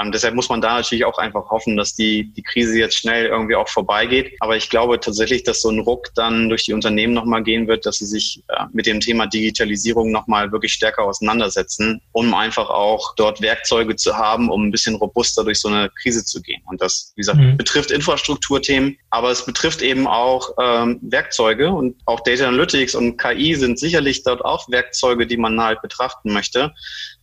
Ähm, 0.00 0.12
deshalb 0.12 0.34
muss 0.34 0.48
man 0.48 0.60
da 0.60 0.74
natürlich 0.76 1.04
auch 1.04 1.18
einfach 1.18 1.50
hoffen, 1.50 1.76
dass 1.76 1.94
die, 1.94 2.32
die 2.32 2.42
Krise 2.56 2.78
jetzt 2.78 2.96
schnell 2.96 3.26
irgendwie 3.26 3.54
auch 3.54 3.68
vorbeigeht. 3.68 4.34
Aber 4.40 4.56
ich 4.56 4.70
glaube 4.70 4.98
tatsächlich, 4.98 5.44
dass 5.44 5.60
so 5.60 5.68
ein 5.68 5.80
Ruck 5.80 6.08
dann 6.14 6.48
durch 6.48 6.64
die 6.64 6.72
Unternehmen 6.72 7.12
nochmal 7.12 7.42
gehen 7.42 7.68
wird, 7.68 7.84
dass 7.84 7.98
sie 7.98 8.06
sich 8.06 8.42
äh, 8.48 8.64
mit 8.72 8.86
dem 8.86 9.00
Thema 9.00 9.26
Digitalisierung 9.26 10.10
nochmal 10.10 10.50
wirklich 10.52 10.72
stärker 10.72 11.04
auseinandersetzen, 11.04 12.00
um 12.12 12.32
einfach 12.32 12.70
auch 12.70 13.14
dort 13.16 13.42
Werkzeuge 13.42 13.96
zu 13.96 14.16
haben, 14.16 14.50
um 14.50 14.66
ein 14.66 14.70
bisschen 14.70 14.94
robuster 14.94 15.44
durch 15.44 15.60
so 15.60 15.68
eine 15.68 15.90
Krise 16.00 16.24
zu 16.24 16.40
gehen. 16.40 16.62
Und 16.64 16.80
das, 16.80 17.12
wie 17.16 17.20
gesagt, 17.20 17.38
mhm. 17.38 17.58
betrifft 17.58 17.90
Infrastrukturthemen, 17.90 18.96
aber 19.10 19.30
es 19.30 19.44
betrifft 19.44 19.82
eben 19.82 20.06
auch 20.06 20.50
ähm, 20.58 20.98
Werkzeuge 21.02 21.70
und 21.70 21.96
auch 22.06 22.20
Data 22.20 22.48
Analytics 22.48 22.94
und 22.94 23.18
KI 23.18 23.54
sind 23.54 23.78
sicherlich 23.78 24.22
dort 24.22 24.42
auch 24.42 24.70
Werkzeuge, 24.70 25.26
die 25.26 25.36
man 25.36 25.60
halt 25.60 25.82
betrachten 25.82 26.32
möchte. 26.32 26.72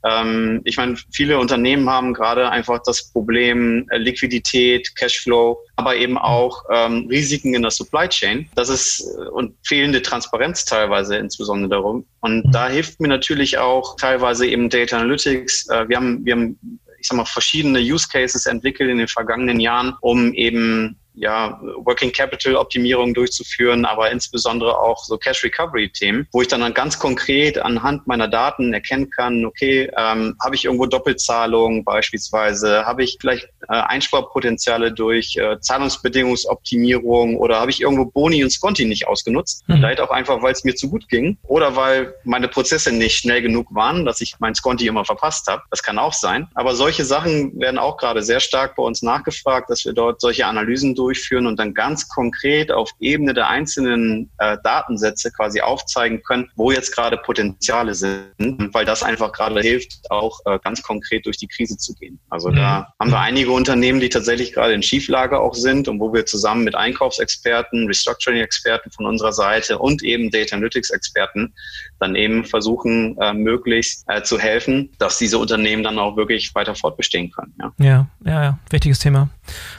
Ähm, 0.06 0.62
ich 0.66 0.78
meine, 0.78 0.98
viele 1.12 1.40
Unternehmen 1.40 1.90
haben 1.90 2.14
gerade 2.14 2.50
einfach 2.50 2.82
das 2.86 3.12
Problem 3.12 3.88
äh, 3.90 3.98
Liquidität, 3.98 4.96
Cashflow, 4.96 5.58
aber 5.76 5.96
eben 5.96 6.18
auch 6.18 6.64
ähm, 6.72 7.08
Risiken 7.10 7.54
in 7.54 7.62
der 7.62 7.72
Supply 7.72 8.08
Chain. 8.10 8.50
Das 8.56 8.70
ist 8.70 9.02
äh, 9.18 9.30
und 9.30 9.56
fehlende 9.64 10.02
Transparenz 10.02 10.66
teilweise 10.66 11.16
insbesondere 11.16 11.70
darum. 11.70 12.06
Und 12.22 12.46
mhm. 12.46 12.52
da 12.52 12.70
hilft 12.70 13.00
mir 13.00 13.08
natürlich 13.08 13.58
auch 13.58 13.96
teilweise 13.96 14.46
eben 14.46 14.70
Data 14.70 14.98
Analytics. 14.98 15.70
Äh, 15.70 15.88
wir 15.88 15.98
haben, 15.98 16.26
wir 16.26 16.34
haben 16.34 16.80
ich 17.00 17.10
sag 17.10 17.18
mal, 17.18 17.26
verschiedene 17.26 17.80
Use 17.80 18.08
Cases 18.10 18.46
entwickelt 18.46 18.90
in 18.90 18.98
den 18.98 19.10
vergangenen 19.10 19.60
Jahren, 19.60 19.94
um 20.00 20.34
eben 20.34 20.98
ja, 21.16 21.60
Working 21.78 22.12
Capital 22.12 22.56
Optimierung 22.56 23.14
durchzuführen, 23.14 23.86
aber 23.86 24.12
insbesondere 24.12 24.78
auch 24.78 25.04
so 25.04 25.18
Cash 25.18 25.44
Recovery 25.44 25.90
Themen, 25.90 26.28
wo 26.32 26.42
ich 26.42 26.48
dann, 26.48 26.62
dann 26.62 26.74
ganz 26.74 26.98
konkret 26.98 27.58
anhand 27.58 28.08
meiner 28.08 28.28
Daten 28.28 28.74
erkennen 28.74 29.10
kann, 29.10 29.46
okay, 29.46 29.92
ähm, 29.98 30.36
habe 30.44 30.56
ich 30.56 30.66
irgendwo 30.66 30.86
Doppelzahlungen 30.86 31.84
beispielsweise, 31.84 32.86
habe 32.86 33.04
ich 33.04 33.18
vielleicht 33.20 33.50
äh, 33.70 33.74
Einsparpotenziale 33.74 34.92
durch 34.92 35.36
äh, 35.38 35.60
Zahlungsbedingungsoptimierung 35.60 37.38
oder 37.38 37.60
habe 37.60 37.72
ich 37.72 37.82
irgendwo 37.82 38.06
Boni 38.06 38.44
und 38.44 38.50
Sconti 38.50 38.86
nicht 38.86 39.08
ausgenutzt, 39.08 39.68
mhm. 39.68 39.76
vielleicht 39.76 40.02
auch 40.02 40.12
einfach, 40.12 40.42
weil 40.42 40.54
es 40.54 40.64
mir 40.64 40.76
zu 40.76 40.90
gut 40.90 41.08
ging 41.10 41.38
oder 41.44 41.76
weil 41.76 42.14
meine 42.24 42.48
Prozesse 42.48 42.92
nicht 42.92 43.18
schnell 43.18 43.42
genug 43.42 43.68
waren, 43.74 44.06
dass 44.06 44.22
ich 44.22 44.36
mein 44.40 44.56
Sconti 44.56 44.88
immer 44.88 45.06
verpasst 45.06 45.48
habe. 45.48 45.64
Das 45.70 45.84
kann 45.84 46.00
auch 46.00 46.14
sein. 46.14 46.48
Aber 46.56 46.76
solche 46.76 47.06
Sachen 47.06 47.60
werden 47.60 47.78
auch 47.78 47.98
gerade 47.98 48.22
sehr 48.24 48.40
stark 48.40 48.76
bei 48.76 48.84
uns 48.84 49.02
nachgefragt, 49.02 49.70
dass 49.70 49.86
wir 49.86 49.94
dort 49.94 50.22
solche 50.22 50.46
Analysen 50.46 50.96
durchführen 50.96 51.48
und 51.48 51.58
dann 51.58 51.74
ganz 51.74 52.08
konkret 52.10 52.72
auf 52.72 52.92
Ebene 53.00 53.34
der 53.34 53.50
einzelnen 53.50 54.30
äh, 54.40 54.58
Datensätze 54.64 55.32
quasi 55.32 55.62
aufzeigen 55.62 56.22
können, 56.24 56.50
wo 56.56 56.72
jetzt 56.72 56.94
gerade 56.94 57.18
Potenziale 57.18 57.96
sind, 57.96 58.30
weil 58.74 58.86
das 58.86 59.04
einfach 59.04 59.32
gerade 59.32 59.62
hilft, 59.62 60.10
auch 60.10 60.40
äh, 60.46 60.60
ganz 60.64 60.82
konkret 60.82 61.26
durch 61.26 61.38
die 61.38 61.48
Krise 61.48 61.78
zu 61.78 61.94
gehen. 61.96 62.20
Also 62.30 62.50
mhm. 62.50 62.56
da 62.56 62.94
haben 63.00 63.12
wir 63.12 63.20
einige 63.20 63.52
Unternehmen, 63.54 64.00
die 64.00 64.10
tatsächlich 64.10 64.54
gerade 64.54 64.74
in 64.74 64.84
Schieflage 64.84 65.40
auch 65.40 65.54
sind 65.54 65.88
und 65.88 66.00
wo 66.00 66.14
wir 66.14 66.26
zusammen 66.26 66.64
mit 66.64 66.76
Einkaufsexperten, 66.76 67.88
Restructuring-Experten 67.88 68.92
von 68.92 69.06
unserer 69.06 69.34
Seite 69.34 69.80
und 69.80 70.04
eben 70.04 70.32
Data 70.32 70.56
Analytics-Experten 70.56 71.54
dann 72.00 72.16
eben 72.16 72.46
versuchen, 72.46 73.18
äh, 73.20 73.34
möglichst 73.34 74.04
äh, 74.08 74.24
zu 74.24 74.40
helfen, 74.40 74.90
dass 75.00 75.18
diese 75.18 75.38
Unternehmen 75.38 75.84
dann 75.84 76.00
auch 76.00 76.18
wirklich 76.18 76.54
weiter 76.56 76.76
fortbestehen 76.76 77.32
können. 77.32 77.54
Ja, 77.60 77.74
ja, 77.80 78.08
ja, 78.26 78.44
ja. 78.44 78.60
wichtiges 78.70 79.00
Thema. 79.00 79.30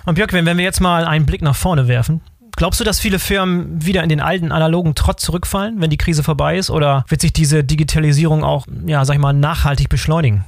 Und 0.06 0.14
Björk, 0.14 0.32
wenn, 0.32 0.46
wenn 0.46 0.56
wir 0.56 0.64
jetzt 0.64 0.80
mal 0.80 1.04
einen 1.04 1.26
Blick 1.26 1.42
nach 1.42 1.56
vorne 1.56 1.88
werfen, 1.88 2.20
Glaubst 2.56 2.78
du, 2.78 2.84
dass 2.84 3.00
viele 3.00 3.18
Firmen 3.18 3.84
wieder 3.84 4.02
in 4.02 4.08
den 4.08 4.20
alten 4.20 4.52
analogen 4.52 4.94
Trott 4.94 5.18
zurückfallen, 5.18 5.80
wenn 5.80 5.90
die 5.90 5.96
Krise 5.96 6.22
vorbei 6.22 6.56
ist? 6.56 6.70
Oder 6.70 7.04
wird 7.08 7.20
sich 7.20 7.32
diese 7.32 7.64
Digitalisierung 7.64 8.44
auch, 8.44 8.66
ja, 8.86 9.04
sag 9.04 9.14
ich 9.14 9.20
mal, 9.20 9.32
nachhaltig 9.32 9.88
beschleunigen? 9.88 10.44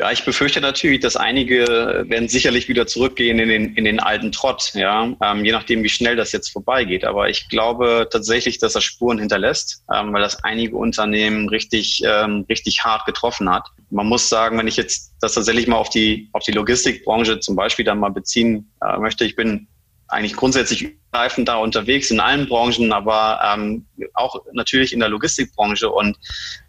Ja, 0.00 0.10
ich 0.10 0.24
befürchte 0.24 0.60
natürlich, 0.60 0.98
dass 1.00 1.16
einige 1.16 2.04
werden 2.08 2.28
sicherlich 2.28 2.68
wieder 2.68 2.86
zurückgehen 2.86 3.38
in 3.38 3.48
den, 3.48 3.74
in 3.76 3.84
den 3.84 4.00
alten 4.00 4.32
Trott, 4.32 4.72
ja, 4.74 5.14
ähm, 5.22 5.44
je 5.44 5.52
nachdem, 5.52 5.84
wie 5.84 5.88
schnell 5.88 6.16
das 6.16 6.32
jetzt 6.32 6.48
vorbeigeht. 6.48 7.04
Aber 7.04 7.28
ich 7.28 7.48
glaube 7.48 8.08
tatsächlich, 8.10 8.58
dass 8.58 8.72
das 8.72 8.82
Spuren 8.82 9.20
hinterlässt, 9.20 9.84
ähm, 9.94 10.12
weil 10.12 10.22
das 10.22 10.42
einige 10.42 10.76
Unternehmen 10.76 11.48
richtig, 11.48 12.02
ähm, 12.04 12.44
richtig 12.48 12.82
hart 12.82 13.06
getroffen 13.06 13.48
hat. 13.48 13.68
Man 13.90 14.08
muss 14.08 14.28
sagen, 14.28 14.58
wenn 14.58 14.66
ich 14.66 14.76
jetzt 14.76 15.14
das 15.20 15.34
tatsächlich 15.34 15.68
mal 15.68 15.76
auf 15.76 15.90
die, 15.90 16.28
auf 16.32 16.42
die 16.42 16.52
Logistikbranche 16.52 17.38
zum 17.38 17.54
Beispiel 17.54 17.84
dann 17.84 18.00
mal 18.00 18.10
beziehen 18.10 18.72
äh, 18.82 18.98
möchte, 18.98 19.24
ich 19.24 19.36
bin 19.36 19.68
eigentlich 20.14 20.36
grundsätzlich 20.36 20.96
greifend 21.12 21.48
da 21.48 21.56
unterwegs 21.56 22.10
in 22.10 22.18
allen 22.18 22.48
Branchen, 22.48 22.92
aber 22.92 23.38
ähm, 23.44 23.86
auch 24.14 24.36
natürlich 24.52 24.92
in 24.92 24.98
der 24.98 25.08
Logistikbranche. 25.08 25.88
Und 25.88 26.18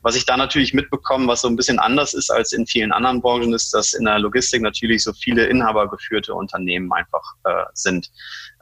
was 0.03 0.15
ich 0.15 0.25
da 0.25 0.37
natürlich 0.37 0.73
mitbekomme, 0.73 1.27
was 1.27 1.41
so 1.41 1.47
ein 1.47 1.55
bisschen 1.55 1.79
anders 1.79 2.13
ist 2.13 2.29
als 2.29 2.51
in 2.53 2.67
vielen 2.67 2.91
anderen 2.91 3.21
Branchen, 3.21 3.53
ist, 3.53 3.73
dass 3.73 3.93
in 3.93 4.05
der 4.05 4.19
Logistik 4.19 4.61
natürlich 4.61 5.03
so 5.03 5.13
viele 5.13 5.45
inhabergeführte 5.45 6.35
Unternehmen 6.35 6.93
einfach 6.93 7.23
äh, 7.43 7.65
sind. 7.73 8.11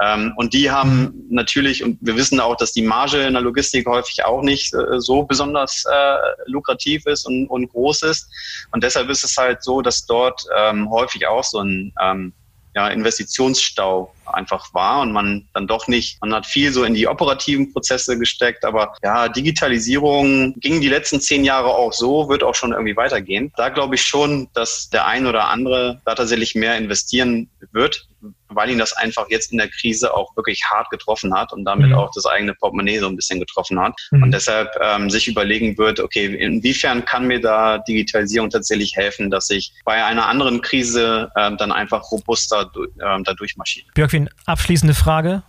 Ähm, 0.02 0.34
und 0.38 0.54
die 0.54 0.72
haben 0.72 1.26
natürlich, 1.30 1.84
und 1.84 1.98
wir 2.02 2.15
wissen 2.15 2.39
auch, 2.39 2.56
dass 2.56 2.72
die 2.72 2.82
Marge 2.82 3.22
in 3.22 3.34
der 3.34 3.41
Logistik 3.41 3.86
häufig 3.86 4.24
auch 4.24 4.41
nicht 4.41 4.74
äh, 4.74 5.00
so 5.00 5.24
besonders 5.24 5.84
äh, 5.91 6.15
lukrativ 6.46 7.06
ist 7.08 7.26
und, 7.26 7.48
und 7.48 7.69
groß 7.69 8.04
ist. 8.04 8.30
Und 8.72 8.84
deshalb 8.84 9.10
ist 9.10 9.26
es 9.26 9.36
halt 9.36 9.63
so, 9.63 9.82
dass 9.82 10.06
dort 10.06 10.46
ähm, 10.58 10.89
häufig 10.89 11.28
auch 11.28 11.43
so 11.43 11.60
ein 11.60 11.93
ähm, 12.02 12.34
ja, 12.76 12.88
Investitionsstau 12.88 14.14
einfach 14.26 14.74
war 14.74 15.02
und 15.02 15.12
man 15.12 15.48
dann 15.54 15.68
doch 15.68 15.88
nicht, 15.88 16.20
man 16.22 16.34
hat 16.34 16.46
viel 16.46 16.72
so 16.72 16.84
in 16.84 16.94
die 16.94 17.08
operativen 17.08 17.72
Prozesse 17.72 18.18
gesteckt, 18.18 18.66
aber 18.66 18.94
ja, 19.04 19.30
Digitalisierung 19.30 20.56
ging 20.60 20.82
die 20.82 20.90
letzten 20.90 21.22
zehn 21.22 21.44
Jahre 21.44 21.70
auch 21.70 21.94
so, 21.94 22.30
wird 22.30 22.44
auch 22.44 22.56
schon 22.56 22.72
irgendwie 22.72 22.96
weitergehen. 22.96 23.52
Da 23.58 23.70
glaube 23.70 23.96
ich 23.96 24.04
schon, 24.04 24.48
dass 24.54 24.90
der 24.90 25.06
ein 25.06 25.28
oder 25.28 25.50
andere 25.50 26.02
da 26.06 26.16
tatsächlich 26.16 26.56
mehr 26.56 26.78
investieren 26.78 27.50
wird, 27.72 28.08
weil 28.56 28.70
ihn 28.70 28.78
das 28.78 28.94
einfach 28.94 29.28
jetzt 29.30 29.52
in 29.52 29.58
der 29.58 29.70
Krise 29.70 30.13
auch 30.13 30.36
wirklich 30.36 30.63
hart 30.66 30.89
getroffen 30.89 31.34
hat 31.34 31.54
und 31.54 31.66
damit 31.66 31.89
mhm. 31.89 31.96
auch 31.96 32.12
das 32.13 32.26
eigene 32.26 32.54
Portemonnaie 32.54 33.00
so 33.00 33.08
ein 33.08 33.16
bisschen 33.16 33.39
getroffen 33.39 33.80
hat. 33.80 33.94
Mhm. 34.12 34.24
Und 34.24 34.32
deshalb 34.32 34.70
ähm, 34.82 35.10
sich 35.10 35.28
überlegen 35.28 35.78
wird, 35.78 36.00
okay, 36.00 36.26
inwiefern 36.26 37.06
kann 37.06 37.28
mir 37.28 37.42
da 37.42 37.78
Digitalisierung 37.80 38.50
tatsächlich 38.50 38.96
helfen, 38.96 39.30
dass 39.30 39.50
ich 39.50 39.74
bei 39.86 40.04
einer 40.04 40.28
anderen 40.28 40.62
Krise 40.62 41.32
ähm, 41.38 41.58
dann 41.58 41.72
einfach 41.72 42.12
robuster 42.12 42.72
ähm, 42.76 43.24
da 43.24 43.34
durchmarschiere. 43.34 43.88
Björkwin, 43.94 44.30
abschließende 44.46 44.94
Frage. 44.94 45.44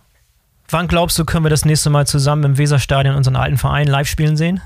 Wann 0.69 0.87
glaubst 0.87 1.17
du, 1.19 1.25
können 1.25 1.45
wir 1.45 1.49
das 1.49 1.65
nächste 1.65 1.89
Mal 1.89 2.07
zusammen 2.07 2.43
im 2.43 2.57
Weserstadion 2.57 3.15
unseren 3.15 3.35
alten 3.35 3.57
Verein 3.57 3.87
live 3.87 4.07
spielen 4.07 4.35
sehen? 4.35 4.61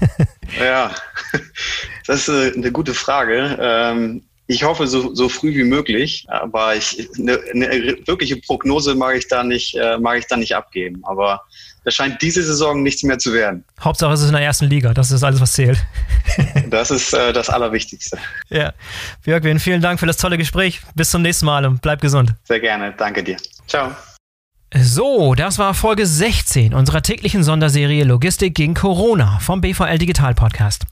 ja, 0.58 0.90
das 2.06 2.28
ist 2.28 2.56
eine 2.56 2.72
gute 2.72 2.94
Frage. 2.94 4.22
Ich 4.50 4.64
hoffe 4.64 4.86
so, 4.86 5.14
so 5.14 5.28
früh 5.28 5.54
wie 5.54 5.64
möglich, 5.64 6.24
aber 6.28 6.74
ich, 6.74 7.06
eine, 7.18 7.38
eine 7.52 7.98
wirkliche 8.06 8.38
Prognose 8.38 8.94
mag 8.94 9.16
ich 9.16 9.28
da 9.28 9.44
nicht, 9.44 9.74
äh, 9.74 9.98
mag 9.98 10.18
ich 10.18 10.26
da 10.26 10.38
nicht 10.38 10.56
abgeben. 10.56 11.02
Aber 11.04 11.42
das 11.84 11.94
scheint 11.94 12.20
diese 12.22 12.42
Saison 12.42 12.82
nichts 12.82 13.02
mehr 13.02 13.18
zu 13.18 13.34
werden. 13.34 13.62
Hauptsache 13.78 14.12
es 14.14 14.20
ist 14.20 14.28
in 14.28 14.32
der 14.32 14.42
ersten 14.42 14.64
Liga, 14.64 14.94
das 14.94 15.10
ist 15.10 15.22
alles, 15.22 15.40
was 15.40 15.52
zählt. 15.52 15.78
das 16.70 16.90
ist 16.90 17.12
äh, 17.12 17.32
das 17.32 17.50
Allerwichtigste. 17.50 18.18
Ja. 18.48 18.72
Björkwin, 19.22 19.58
vielen 19.58 19.82
Dank 19.82 20.00
für 20.00 20.06
das 20.06 20.16
tolle 20.16 20.38
Gespräch. 20.38 20.80
Bis 20.94 21.10
zum 21.10 21.20
nächsten 21.20 21.44
Mal 21.44 21.66
und 21.66 21.82
bleib 21.82 22.00
gesund. 22.00 22.34
Sehr 22.44 22.60
gerne, 22.60 22.94
danke 22.96 23.22
dir. 23.22 23.36
Ciao. 23.66 23.94
So, 24.74 25.34
das 25.34 25.58
war 25.58 25.72
Folge 25.72 26.04
16 26.04 26.74
unserer 26.74 27.00
täglichen 27.00 27.42
Sonderserie 27.42 28.04
Logistik 28.04 28.54
gegen 28.54 28.74
Corona 28.74 29.38
vom 29.38 29.62
BVL 29.62 29.96
Digital 29.96 30.34
Podcast. 30.34 30.84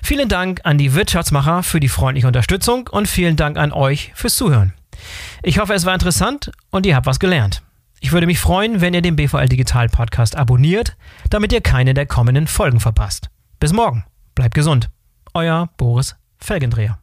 Vielen 0.00 0.28
Dank 0.28 0.60
an 0.62 0.78
die 0.78 0.94
Wirtschaftsmacher 0.94 1.64
für 1.64 1.80
die 1.80 1.88
freundliche 1.88 2.28
Unterstützung 2.28 2.88
und 2.88 3.08
vielen 3.08 3.34
Dank 3.34 3.58
an 3.58 3.72
euch 3.72 4.12
fürs 4.14 4.36
Zuhören. 4.36 4.74
Ich 5.42 5.58
hoffe, 5.58 5.74
es 5.74 5.84
war 5.84 5.94
interessant 5.94 6.52
und 6.70 6.86
ihr 6.86 6.94
habt 6.94 7.06
was 7.06 7.18
gelernt. 7.18 7.62
Ich 8.00 8.12
würde 8.12 8.26
mich 8.26 8.38
freuen, 8.38 8.80
wenn 8.80 8.94
ihr 8.94 9.02
den 9.02 9.16
BVL 9.16 9.48
Digital 9.48 9.88
Podcast 9.88 10.36
abonniert, 10.36 10.96
damit 11.28 11.52
ihr 11.52 11.60
keine 11.60 11.94
der 11.94 12.06
kommenden 12.06 12.46
Folgen 12.46 12.78
verpasst. 12.78 13.28
Bis 13.58 13.72
morgen. 13.72 14.04
Bleibt 14.36 14.54
gesund. 14.54 14.88
Euer 15.34 15.68
Boris 15.76 16.14
Felgendreher. 16.38 16.98